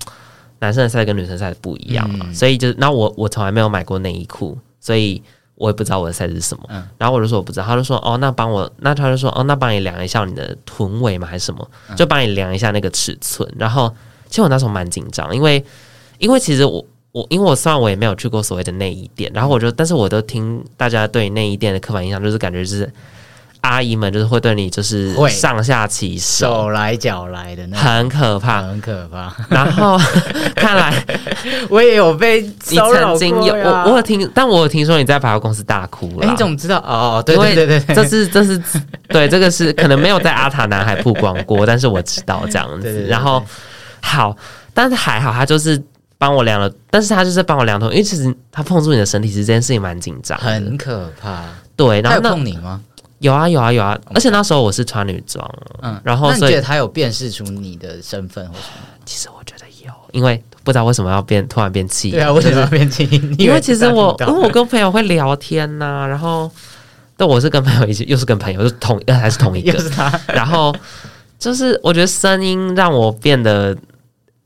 [0.62, 5.22] 男生的 size 跟女生 size 不一样嘛，嗯、所以就那我我从来没有买过内衣裤，所以
[5.54, 6.64] 我也不知道我的 size 是什么。
[6.68, 13.50] 嗯、然后我就说我不知道，他就说哦，那帮我，那他就说哦，那帮你量一下你的臀围嘛，还是什么，就帮你量一下那个尺寸。
[13.56, 13.90] 然后
[14.28, 15.64] 其实我那时候蛮紧张，因为
[16.18, 22.90] 因为其实我我因为我虽然我也没有去过所谓的内衣店，然后我就但是我都听大家对内衣店的刻板印象，就是感觉就是。
[23.62, 29.30] 阿姨们就是会对你就是上下其手，手来脚来的那很可怕，很可怕。
[29.50, 29.98] 然后
[30.56, 31.04] 看来
[31.68, 36.26] 我也有被你曾经有我我有听，但我有听说你在百货公司大哭了。
[36.26, 36.78] 你怎么知道？
[36.78, 38.58] 哦，对对对对，这是这是
[39.10, 43.04] 对这个是可能没有在阿塔男孩曝光过，但是我知道这样子。
[43.08, 43.44] 然后
[44.00, 44.34] 好，
[44.72, 45.78] 但是还好，他就是
[46.20, 51.44] 帮我量了，但是他就是帮我量头，因为其实他碰触你的身体，其实这件事情蛮紧张，很可怕。
[51.74, 52.78] 对，然后碰你吗？
[53.20, 58.86] 有啊有啊有啊，而且那时候我是穿女装，嗯，然后所以那你觉得他有辨识出你的身份或什么？
[59.06, 63.08] 其实我觉得有，因为不知道为什么要变，突然变气，对啊，为什么要变气？
[63.38, 66.50] 因为其实我因为我跟朋友会聊天呐、啊，然后
[67.16, 70.20] 但我是跟朋友一起，又是跟朋友，是同还是同一个，是他。
[70.28, 70.74] 然后
[71.38, 73.74] 就是我觉得声音让我变得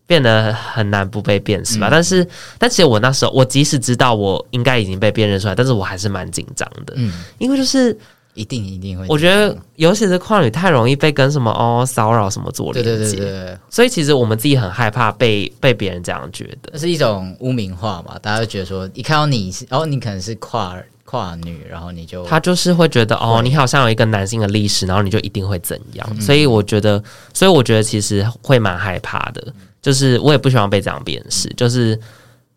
[0.07, 2.27] 变得很难不被辨识吧，嗯、但是
[2.59, 7.97] 但其实我那时候我即使知道我应该已经被辨认出来，但是我还是蛮紧张的，嗯，因为就是。
[8.37, 18.19] 一定一定会，我觉得尤其是跨女太容易被跟什么哦骚扰什么做连接，对对对对，所以其实我们自己很害怕被被别人这样觉得，这是一种污名化嘛？
[18.21, 26.05] 大家就觉得说，一看到你是哦，你可能是跨跨女，然后你就他就是会觉得哦，你好像有一个男性的历史，然后你就一定会怎样？
[26.11, 27.01] 嗯、所以我觉得，
[27.33, 31.97] 所以我觉得其实会蛮害怕的，就是我也不希望被这样辨识，就是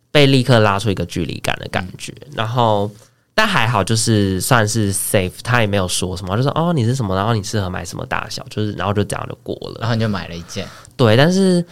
[0.09, 2.89] 被立刻拉出一个距离感的感觉，嗯、然后。
[3.39, 10.67] 但还好，就是算是 safe，他也没有说什么，就说哦，你是什么，然后你适合买什么大小，就是然后就这样就过了，然后你就买了一件。
[10.95, 11.63] 对，但是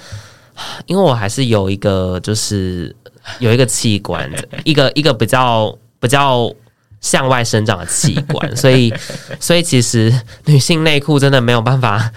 [0.86, 2.96] 因为我还是有一个，就是
[3.40, 4.32] 有一个器官，
[4.64, 6.54] 一个一个比较比较
[7.02, 8.94] 向外生长的器官， 所以
[9.40, 10.14] 所以其实
[10.46, 12.12] 女性内裤真的没有办法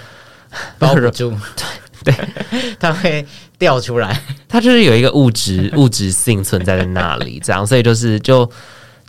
[0.79, 1.33] 包住，
[2.13, 3.27] 对对， 它会
[3.59, 8.51] 掉出来，它就是有一个物质 物质性存在在那里，这样，所以就是就。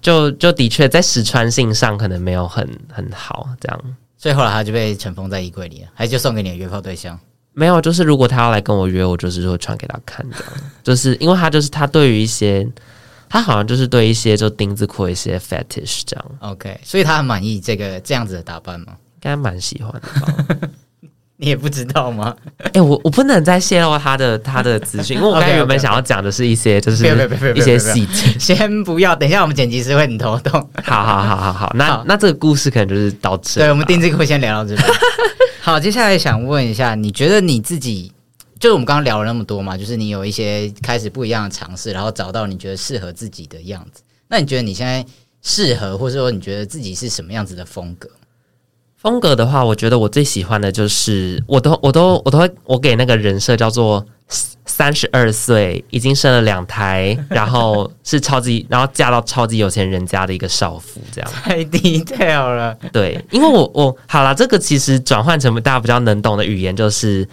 [0.02, 3.82] 就就的确在实穿性上可能没有很很好，这样，
[4.18, 7.20] 所以后来他就被尘封在衣柜里了，还就送给你的约炮对象？
[7.52, 12.66] 没有，就是如果他要来跟我约，我就是说穿给他看这样，就是因为他就是他对于一些，
[13.28, 18.94] 他好像就是对一些就丁字裤一些 fetish 这样，OK，所以他很满意这个这样子的打扮吗？
[19.16, 20.70] 应该蛮喜欢的吧。
[21.42, 22.36] 你也不知道吗？
[22.60, 27.06] 哎、欸，我我不能再泄露他的他的资讯，因为我刚才 原本想要讲的是一些就是
[27.56, 30.60] 一些细节，先不要，等一下我们剪辑师会很头痛。
[30.84, 33.62] 好好好好好，那好那这个故事可能就是到这。
[33.62, 34.88] 对，我们定这个会先聊到这边。
[35.62, 38.12] 好，接下来想问一下，你觉得你自己，
[38.60, 44.02] 就是我们刚刚聊了那么多嘛，就是你有一些开始不一样的尝试，然后找到你觉得适合自己的样子。
[44.28, 45.06] 那你觉得你现在
[45.42, 48.10] 适合，或者说你觉得自己是什么样子的风格？
[49.02, 54.06] 风格的话，我觉得我最喜欢的就是，我都我都我都会我给那个人设叫做
[54.66, 62.78] 三十二岁，已经生了两胎， 然后是超级，然后嫁到超级有钱人家的一个少妇，这样太 detail 了。
[62.92, 67.26] 对，因为我我好了，这个其实转换成大家比较能懂的语言，就是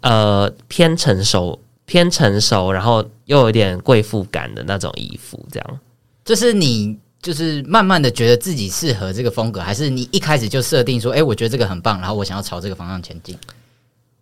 [0.00, 5.78] 呃偏成熟偏成熟，然后又有点贵妇感的那种衣服，这样。
[6.24, 6.96] 就是你。
[7.22, 13.38] 就是慢慢的觉得自己适合这个风格，还是你一开始就设定说，哎、欸，我觉得这个很棒，然后我想要朝这个方向前进。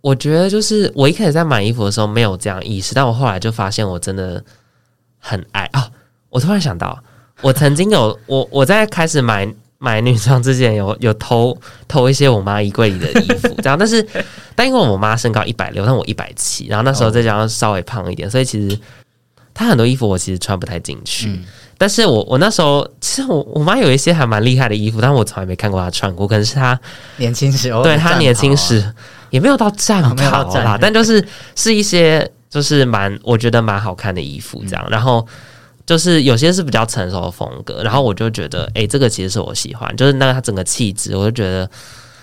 [0.02, 4.42] 我觉得就是我一开始在买衣服的时候没有这样意识，但我后来就发现我真的
[5.18, 5.92] 很爱啊、哦！
[6.28, 7.02] 我突然想到，
[7.40, 11.58] 我曾经有 我我在开始买买女装之前有有偷
[11.88, 14.06] 偷一些我妈衣柜里的衣服，这样，但是
[14.54, 18.78] 但因为我妈身高一百六，但我一百七，然后那时候再加上稍微胖一点，所以其实
[19.52, 21.28] 她很多衣服我其实穿不太进去。
[21.28, 21.44] 嗯
[21.80, 26.28] 但是我我那时候其实我我妈有一些还蛮厉害的衣服，但我从来没看过她穿过。
[26.28, 26.78] 可能是她
[27.16, 28.84] 年轻时候，对她年轻时
[29.30, 31.26] 也没有到战袍啦，但就是
[31.56, 34.84] 是一些就是蛮我觉得蛮好看的衣服这样。
[34.88, 35.26] 嗯、然后
[35.86, 41.66] 就是有些是比较成熟的风格，然后我就觉得哎、欸，这个其实是我喜欢，就是那个她整个气质，我就觉得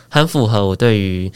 [0.07, 1.31] 很符合我对于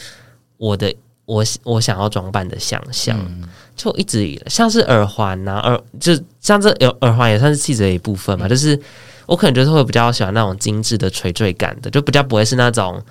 [0.57, 0.93] 我的
[1.25, 3.17] 我我想要装扮的想象。
[3.19, 8.45] 嗯就一直以像是耳环呐、啊，耳就像这耳耳环也算是气质的一部分嘛。
[8.45, 8.79] 嗯、就是
[9.25, 13.01] 我可能就是会比较喜欢那种精致的垂坠感的，就比较不会是那种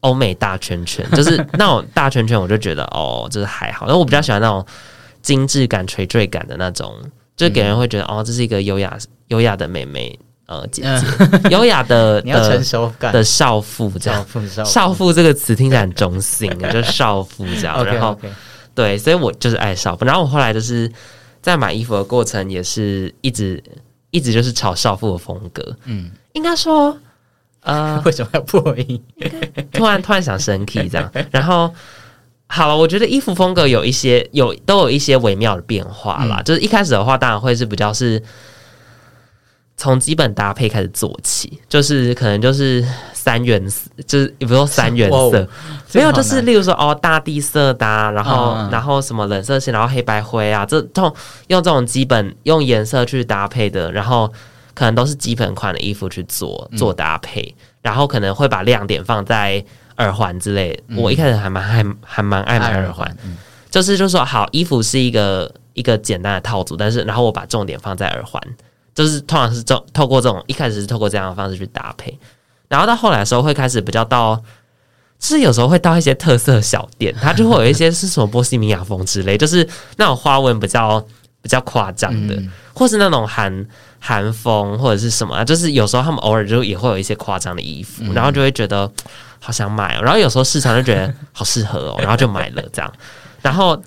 [0.00, 3.84] 欧美大圈圈， 就是那种大圈圈，我就觉得哦，就是还好。
[3.84, 4.64] 然后我比较喜欢那种
[5.20, 6.94] 精致感、垂坠感的那种，
[7.36, 8.96] 就给人会觉得、嗯、哦，这是一个优雅、
[9.28, 14.20] 优雅的妹妹，呃，姐姐，优、嗯、雅的 你要成熟感的少妇这样。
[14.20, 17.82] 少妇，少妇，这个词听起来很中性，就是少妇这样。
[17.86, 18.12] 然后。
[18.22, 18.32] Okay, okay.
[18.76, 20.04] 对，所以我就是爱少妇。
[20.04, 20.90] 然后我后来就是
[21.40, 23.62] 在买衣服的过程，也是一直
[24.10, 25.76] 一直就是炒少妇的风格。
[25.84, 26.98] 嗯，应该说，
[27.60, 29.00] 呃， 为什么要破音？
[29.70, 31.08] 突然突然想生气这样。
[31.30, 31.72] 然后
[32.48, 36.40] 好了，我觉得衣服风格有一些有都有一些微妙的变化啦。
[36.40, 38.20] 嗯、就是一开始的话，当然会是比较是。
[39.76, 45.48] 从基本搭配开始做起，就是可能就是三原色，就是也不说三原色，
[45.92, 51.12] 没有，就是例如说哦，大地色搭，然后、嗯、然后什么冷色系，然后黑白灰啊，这种
[51.48, 54.32] 用这种基本用颜色去搭配的，然后
[54.74, 59.62] 可能都是基本款的衣服去做做搭配，嗯、然后可能会把亮点放在
[59.96, 60.80] 耳环之类。
[60.86, 63.36] 嗯、我一开始还蛮还还蛮爱买耳环，嗯、
[63.68, 68.40] 就是就是说好，衣服是一个一个简单的套组，但是然后我把重点放在耳环。
[68.94, 72.16] 就是通常是这透过这种一开始是透过这样的方式去搭配，
[72.68, 74.36] 然后到后来的时候会开始比较到，
[75.18, 81.04] 就是有时候会到一些特色小店，它就会有一些是什么波西米亚风之类，就是那种花纹比较
[81.42, 82.40] 比较夸张的，
[82.72, 83.66] 或是那种韩
[83.98, 88.88] 韩风或者是什么，就是有时候他们偶尔就也会有一些夸张的衣服，然后就会觉得
[89.40, 90.02] 好想买，哦。
[90.02, 92.92] 然后有时候市场就觉得好适合哦，然后就买了这样，
[93.42, 93.82] 然后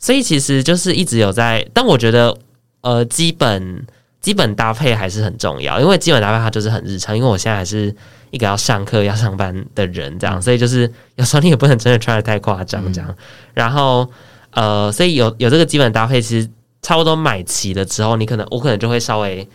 [0.00, 2.36] 所以其实就是一直有在，但我觉得
[2.80, 3.86] 呃基本。
[4.24, 7.14] 基本搭配还是很重要，因为基本搭配它就是很日常。
[7.14, 7.94] 因为我现在还是
[8.30, 13.14] 一个要上课、要上班的人，这样，所以就是有时候你也不能真的穿的太夸张，这样。
[13.52, 14.10] 然后，
[14.52, 16.48] 呃，所以有有这个基本搭配，其实
[16.80, 19.46] 差不多买齐了之后，你可能我可能就会稍微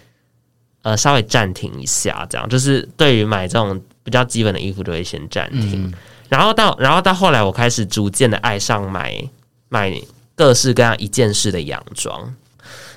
[0.84, 2.48] 呃稍微暂停一下，这样。
[2.48, 5.92] 就是对于买这种比较基本的衣服，就会先暂停。
[6.30, 9.20] 然后到然后到后来，我开始逐渐的爱上买
[9.68, 9.92] 买
[10.36, 12.36] 各式各样一件式的洋装。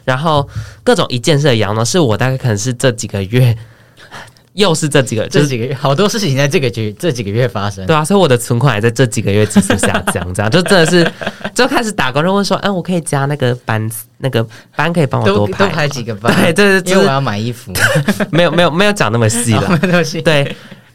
[0.04, 0.48] 然后
[0.82, 3.56] 各种一件式的羊呢，是我大概可能是这几个月，
[4.54, 7.86] 又是这几个这几个月，好多事情在这个月这几个月发生。
[7.86, 11.10] 对啊，所以我的存款也在这几个月急速下降，这样就真的是
[11.54, 14.46] 就开始打工，就问说，嗯，我可以加那个班，那个
[14.76, 16.34] 班可以帮我多排多排几个班？
[16.36, 17.72] 对，对对，因为我要买衣服，
[18.30, 20.20] 没有没有没有讲那么细了，没有那么细。
[20.20, 20.54] 对，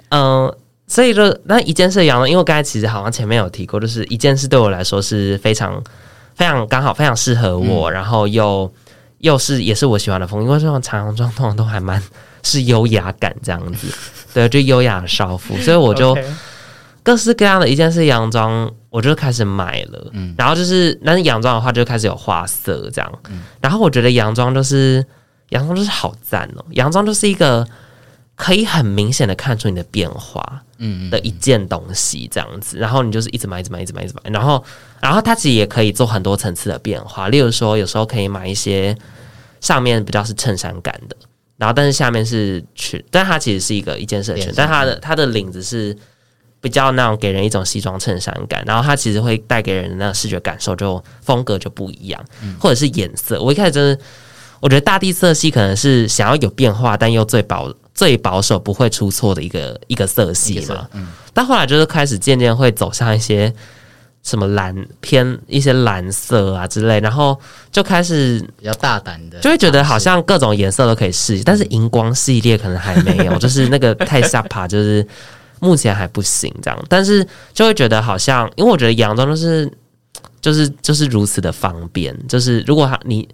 [0.09, 0.53] 嗯，
[0.85, 5.81] 所以说那一件事的洋装，因为我刚才其实好像前面有提过，就是一件事对我来说是非常
[6.35, 8.71] 非常刚好，非常适合我，嗯、然后又。
[9.19, 12.01] 又是也是我喜欢的风，因为这种长洋装通常都还蛮
[12.43, 13.87] 是优雅感这样子，
[14.33, 16.17] 对，就优雅的少妇，所以我就
[17.03, 20.09] 各式各样的一件是洋装，我就开始买了。
[20.11, 23.19] 嗯，然后就是那洋装的话，就开始有花色这样。
[23.29, 25.05] 嗯，然后我觉得洋装就是
[25.49, 27.65] 洋装就是好赞哦，洋装就是一个
[28.35, 32.77] 可以很明显的看出你的变化，嗯的一件东西这样子。
[32.77, 34.63] 然后你就是一直买，一直买，一直买，一直买，然后。
[34.99, 38.97] 然后它其实也可以做很多层次的变化，例如说有时候可以买一些
[39.61, 41.15] 上面比较是衬衫感的，
[41.55, 45.95] 然后但是下面是裙，但它其实是一个一件式的裙，但它的它的领子是
[46.59, 52.25] 比较那种给人一种西装衬衫感，然后它其实会带给人的那种视觉感受就风格就不一样，
[52.59, 53.39] 或者是颜色。
[53.39, 54.03] 我一开始真的
[54.59, 60.87] 我觉得大地色系可能是想要有变化，但又最保最保守不会出错的一个一个色系嘛。
[60.93, 63.53] 嗯，但后来就是开始渐渐会走向一些。
[64.23, 67.39] 什么蓝偏一些蓝色啊之类，然后
[67.71, 75.07] 就开始比较大胆的，就会觉得好像各种颜色都可以试，但是荧光系列可能还没有， 就是那个太下趴，就是
[75.61, 76.77] 目前还不行这样。
[76.89, 79.71] 但是就会觉得好像，因为我觉得洋装就是
[80.41, 83.25] 就是就是如此的方便，就是如果你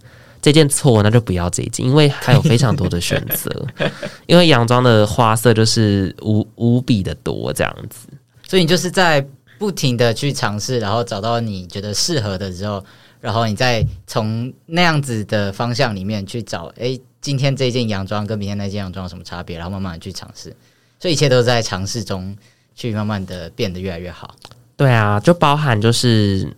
[0.43, 3.65] 这件错，那就不要这一件，因为它有非常多的选择，
[4.27, 8.07] 因为洋装的花色就是无无比的多这样子，
[8.47, 9.27] 所以你就是在。
[9.59, 12.83] 不停的去尝试，然后找到你觉得适合的之后，
[13.21, 19.55] 然后你再从那样子的方向里面去找，哎，今天这件洋装跟明天那件洋装有什么差别？
[19.55, 20.53] 然后慢慢的去尝试，
[20.99, 22.35] 所以一切都在尝试中
[22.75, 24.35] 去慢慢的变得越来越好。
[24.75, 26.51] 对啊，就包含就是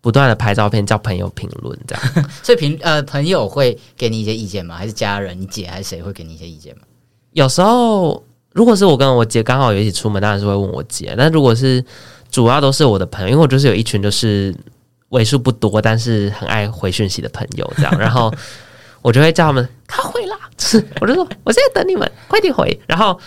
[0.00, 2.04] 不断的拍照片，叫朋友评论这样。
[2.42, 4.76] 所以评呃朋友会给你一些意见吗？
[4.76, 6.82] 还是家人、你姐还是谁会给你一些意见吗？
[7.32, 11.14] 有时候如果是我跟我姐刚好有一起出门，当然是会问我姐。
[11.16, 11.84] 但如果是
[12.30, 14.54] 主要都是我的朋友，因为我就是有一群就是
[15.10, 18.32] 为数不多，但是很爱回讯息的朋友，这样， 然后
[19.02, 22.78] 我就会叫他们他回啦，就 是我就说我现在等你们，快点回。
[22.86, 23.18] 然后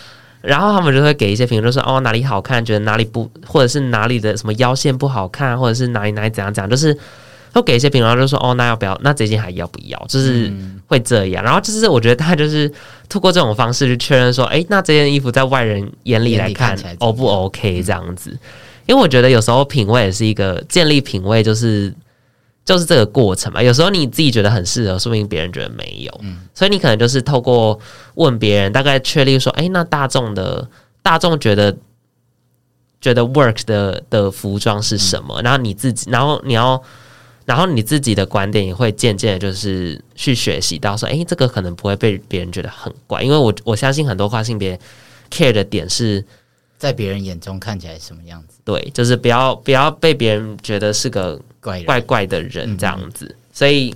[0.41, 6.97] 然后他们就会给一些评论，就说哦哪里好看，觉得哪里不，或者是哪里的什么腰线不好看，或者是哪里哪里怎样怎样，就是
[7.53, 8.99] 会给一些评论，就说哦那要不要？
[9.03, 10.03] 那这件还要不要？
[10.07, 10.51] 就是
[10.87, 11.43] 会这样。
[11.43, 12.71] 然后就是我觉得他就是
[13.07, 18.31] 透过这种方式去确认说，哎，那这件衣服在外人眼里来看 O 不 OK 这样子？
[18.87, 21.93] 因为我觉得有时候品味也是一个建立品味，就是。
[22.64, 27.78] 就是这个过程嘛，有时候你自己觉得很适合，说不定别人觉得没有，嗯，所以你可能就是透过
[28.16, 30.70] 问别人，大概确立说，哎，那大众的
[31.01, 31.76] 大众觉得
[33.01, 35.41] 觉得 work 的的服装是什么？
[35.41, 36.82] 嗯，然后你自己，然后你要，
[37.45, 44.80] 然后你自己的观点也会渐渐的，就是去学习到说，哎，这个可能不会被别人觉得很怪，因为我我相信很多跨性别
[45.32, 46.24] care 的点是。
[46.82, 48.57] 在别人眼中看起来什么样子？
[48.65, 53.95] 对，就是不要不要被别人觉得是个怪怪怪的人这样子，所以。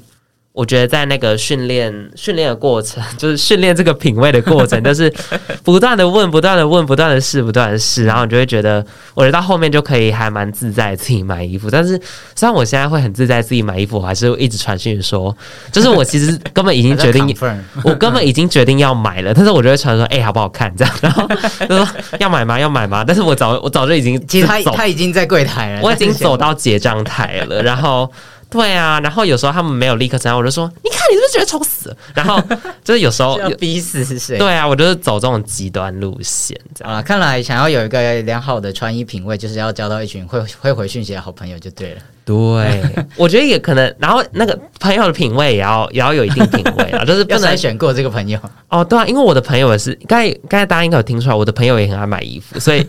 [0.55, 5.13] 我觉得在那个训练训练的过程，就是训练这个品味的过程，就是
[5.63, 8.83] 不断的问、不断的问、不断的试、不断的试，然后你就会觉得，
[9.13, 11.69] 我觉得到后面就可以还蛮自在自己买衣服。
[11.69, 11.99] 但是
[12.35, 15.35] 虽然我现在会很自在自己买衣服，我还是一直传讯说，
[15.73, 17.35] 就是我其实根本已经决定，
[17.83, 21.27] 我根本已经决定要买了，但是我就会传说，哎、欸，好不好看这样，然后
[21.67, 21.85] 就说
[22.19, 22.57] 要买吗？
[22.57, 23.03] 要买吗？
[23.05, 28.09] 但是我早我早就已经，其实他他已经在柜台了，我已经走到结账台了，然后。
[28.55, 32.41] 对啊，然后有时候他们没有立刻承认，我就说：“你看，你是不是觉得丑死了？”然后
[32.85, 34.37] 就是有时候要逼死是谁？
[34.37, 37.01] 对啊，我就是走这种极端路线，这样啊。
[37.01, 42.01] 看来想要有一个良好的穿衣品味，就是要交到一群会会回讯息的好朋友就对了。
[42.23, 42.81] 对，
[43.17, 43.95] 我觉得也可能。
[43.99, 48.39] 然后那个朋友的品味也要也要有一定品味啊， 就是不能选过这个朋友
[48.69, 48.83] 哦。
[48.83, 52.87] 对啊，因为我的朋友也是，刚才刚才大家应该有听出来，我的朋友也很爱买衣服，所以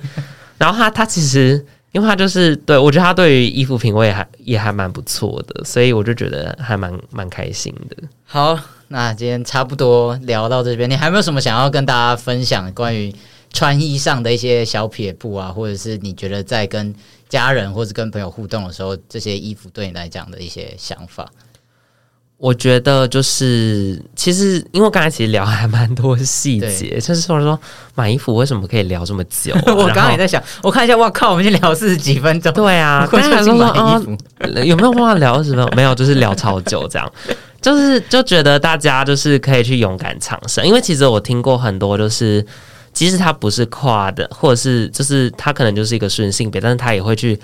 [0.58, 1.66] 然后他他其实。
[1.96, 7.96] 因为他就是对我觉得他对于衣服品味还也还蛮不错的，所以我就觉得还蛮蛮开心的。
[8.26, 13.10] 好，那今天差不多聊到这边，你还没有什么想要跟大家分享关于
[13.50, 16.94] 穿衣上的一些小撇步啊，或者是你觉得在跟
[17.30, 21.26] 家人或者跟朋友互动的时候，这些衣服对你来讲的一些想法？
[22.38, 27.58] 我觉得就是，其实因为刚才其实聊还蛮多细节，就是说说
[27.94, 29.54] 买衣服为什么可以聊这么久？
[29.74, 32.52] 我刚刚也在想，我看一下，哇靠，我们已经聊四十几分钟。
[32.52, 34.02] 对啊，刚才说说啊，
[34.62, 35.66] 有没有办法聊什么？
[35.74, 37.12] 没有，就是聊超久这样。
[37.62, 42.44] 就是就觉得大家就是可以去勇敢尝试，因为其实我听过很多，就是
[42.92, 47.36] 即使他不是跨的，或者是就是他可能就是一个顺性别，但是他也会去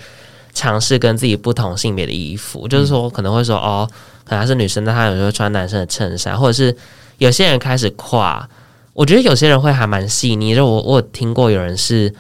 [0.53, 3.89] 尝试跟自己不同性别的衣服，就是说可能会说哦。
[4.25, 6.75] 可能是女生，但她有时候穿男生的衬衫，或者是
[7.19, 8.49] 有些人开始跨。
[8.95, 10.55] 我觉得有些人会还蛮细腻。
[10.55, 12.15] 就我我有听过有人是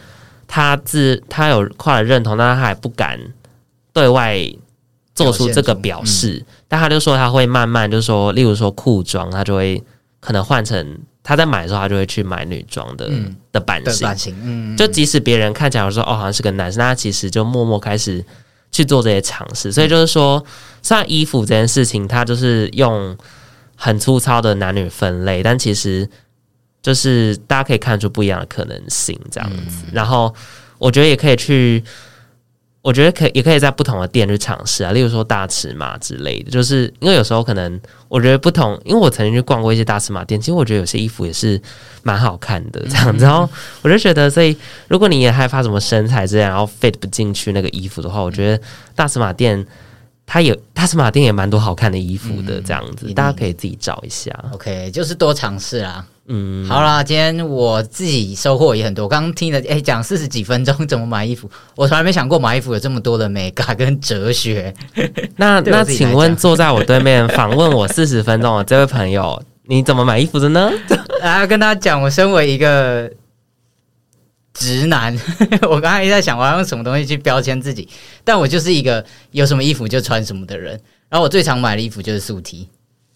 [0.48, 3.18] 他自他有跨的认同，但他还不敢
[3.92, 4.36] 对外
[5.14, 6.44] 做出这个表示。
[6.44, 9.82] 嗯、但他就说他会慢慢，就是说，例如说裤装，他就会
[10.18, 14.06] 可能换成他在买的时候，他就会去买女装的、嗯、的版型。
[14.06, 18.24] 版型，嗯，就即使别人看起来说哦，好像是个男生，但他其实就默默开始。
[18.74, 20.42] 去做这些尝试，所以就是说，
[20.80, 23.14] 像衣服这件事情，它就是用
[23.76, 26.08] 很粗糙的男女分类，但其实
[26.80, 29.84] 就是大家可以看出不一样的可能性，这样子。
[29.92, 30.34] 然后
[30.78, 31.84] 我觉得也可以去。
[32.82, 36.50] 我觉得可以，也可以在不同的店去尝试啊，例如说大尺码之类的。
[36.50, 41.60] 就是因为有时候可能，我觉得不同，因为我曾经去逛过一些大尺码店，其实我觉得有些衣服也是
[42.02, 43.24] 蛮好看的这样子。
[43.24, 43.48] 然后
[43.82, 44.56] 我就觉得，所以
[44.88, 48.60] 如果你也害怕什么身材这样，然后 fit 不进去那个衣服的话，我觉得
[48.96, 49.64] 大尺码店
[50.26, 54.32] 它有大尺码店也蛮多好看的衣服的这样子，大家可以自己找一下。
[54.52, 56.04] OK，就是多尝试啊。
[56.28, 59.08] 嗯，好啦，今天我自己收获也很多。
[59.08, 64.72] 刚刚听了，哎、欸，讲四十几分钟怎么买衣服， 我从来没想过买衣服有这么多的美感跟哲学。
[65.36, 70.70] 那那请问坐在我对面访问我四十分钟的这位朋友，你怎么买衣服的呢？
[71.20, 73.10] 来 跟他讲，我身为一个
[74.54, 75.18] 直男，
[75.68, 77.88] 我刚才一直在想我要用什么东西去标签自己，
[78.22, 80.80] 但我就是一个有什么衣服就穿什么的人。
[81.08, 82.68] 然后我最常买的衣服就是素 T，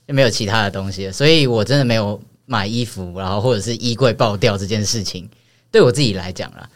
[0.08, 2.20] 就没有其他的东西了，所以我真的没有。
[2.46, 5.28] 买衣服，然后或者是衣柜爆掉这件事情，
[5.70, 6.68] 对我自己来讲啦，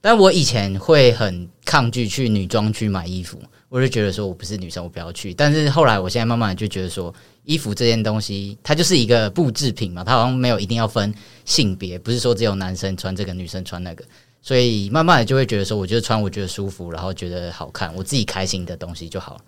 [0.00, 5.34] 但我以前会很抗拒去女装区买衣服，我就觉得说我不是女生，我不要去。
[5.34, 7.14] 但是后来，我现在慢慢就觉得说，
[7.44, 11.12] 衣服这件东西，它就是一个布制品嘛，它好像没有一定要分
[11.44, 14.04] 性别，不是说只有男生穿这个，女生穿那个。
[14.40, 19.40] 所以慢慢的就会觉得说，我觉得穿我觉得舒服，然后觉得好看，我自己开心的东西就好了。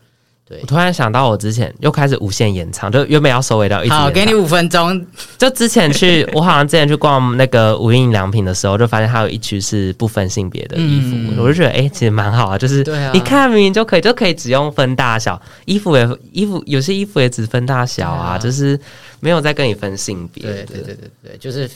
[0.51, 3.89] 对，我突然想到，我之前又开始无限延长，就原本要收尾到一。
[3.89, 5.07] 好，给你五分钟。
[5.39, 12.59] 就之前去，我好像之前去逛那个无印良品的时候，就发现它有一区是不分性别的衣服，嗯、我就觉得哎、欸，其实蛮好啊。
[12.59, 12.85] 就是
[13.15, 18.77] 你看明明就可以，就可以只用分大小，衣服也衣服有些衣服也只分大小啊，啊就是
[19.21, 20.43] 没有在跟你分性别。
[20.43, 21.71] 对对对对对，就是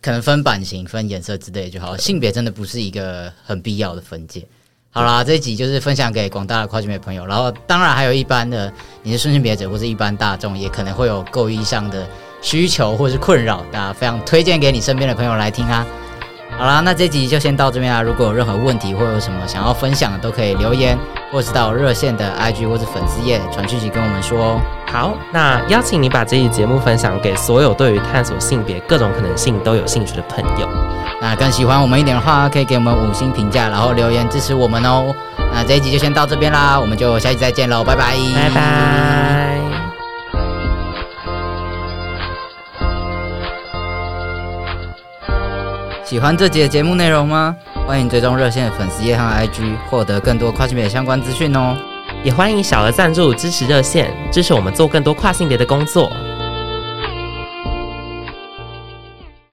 [0.00, 1.96] 可能分版型、分颜色之类就好。
[1.96, 4.46] 性别真的不是一个很必要的分界。
[4.92, 8.72] 好啦，这一集就是分享给广大的跨性别朋友，然后当然还有一般的
[9.04, 12.04] 你是顺性别者或是一般大众，也可能会有购衣上的
[12.42, 15.86] 需求或是困扰，那非常推荐给你身边的朋友来听啊。
[16.60, 18.02] 好啦，那这集就先到这边啦。
[18.02, 20.94] 如果有任何问题或有什么想要分享的，都可以留言，
[21.32, 24.60] 或是到热线的 IG 或者粉丝页传讯息跟我们说哦。
[24.92, 30.68] 好，那邀请你把这期节目分享给所有对于探索性别各种可能性都有兴趣的朋友。
[31.22, 35.14] 那更喜欢我们一点的话，可以给我们五星评价，然后留言支持我们哦。
[35.54, 39.69] 那这一集就先到这边啦，我们就下期再见喽，拜拜，拜拜。
[46.10, 47.54] 喜欢这集的节目内容吗？
[47.86, 51.76] 欢迎追踪热线的粉丝页和 IG，获得更多跨性别相关资讯哦。
[52.24, 56.10] 也欢迎小额赞助支持热线，支持我们做更多跨性别的工作。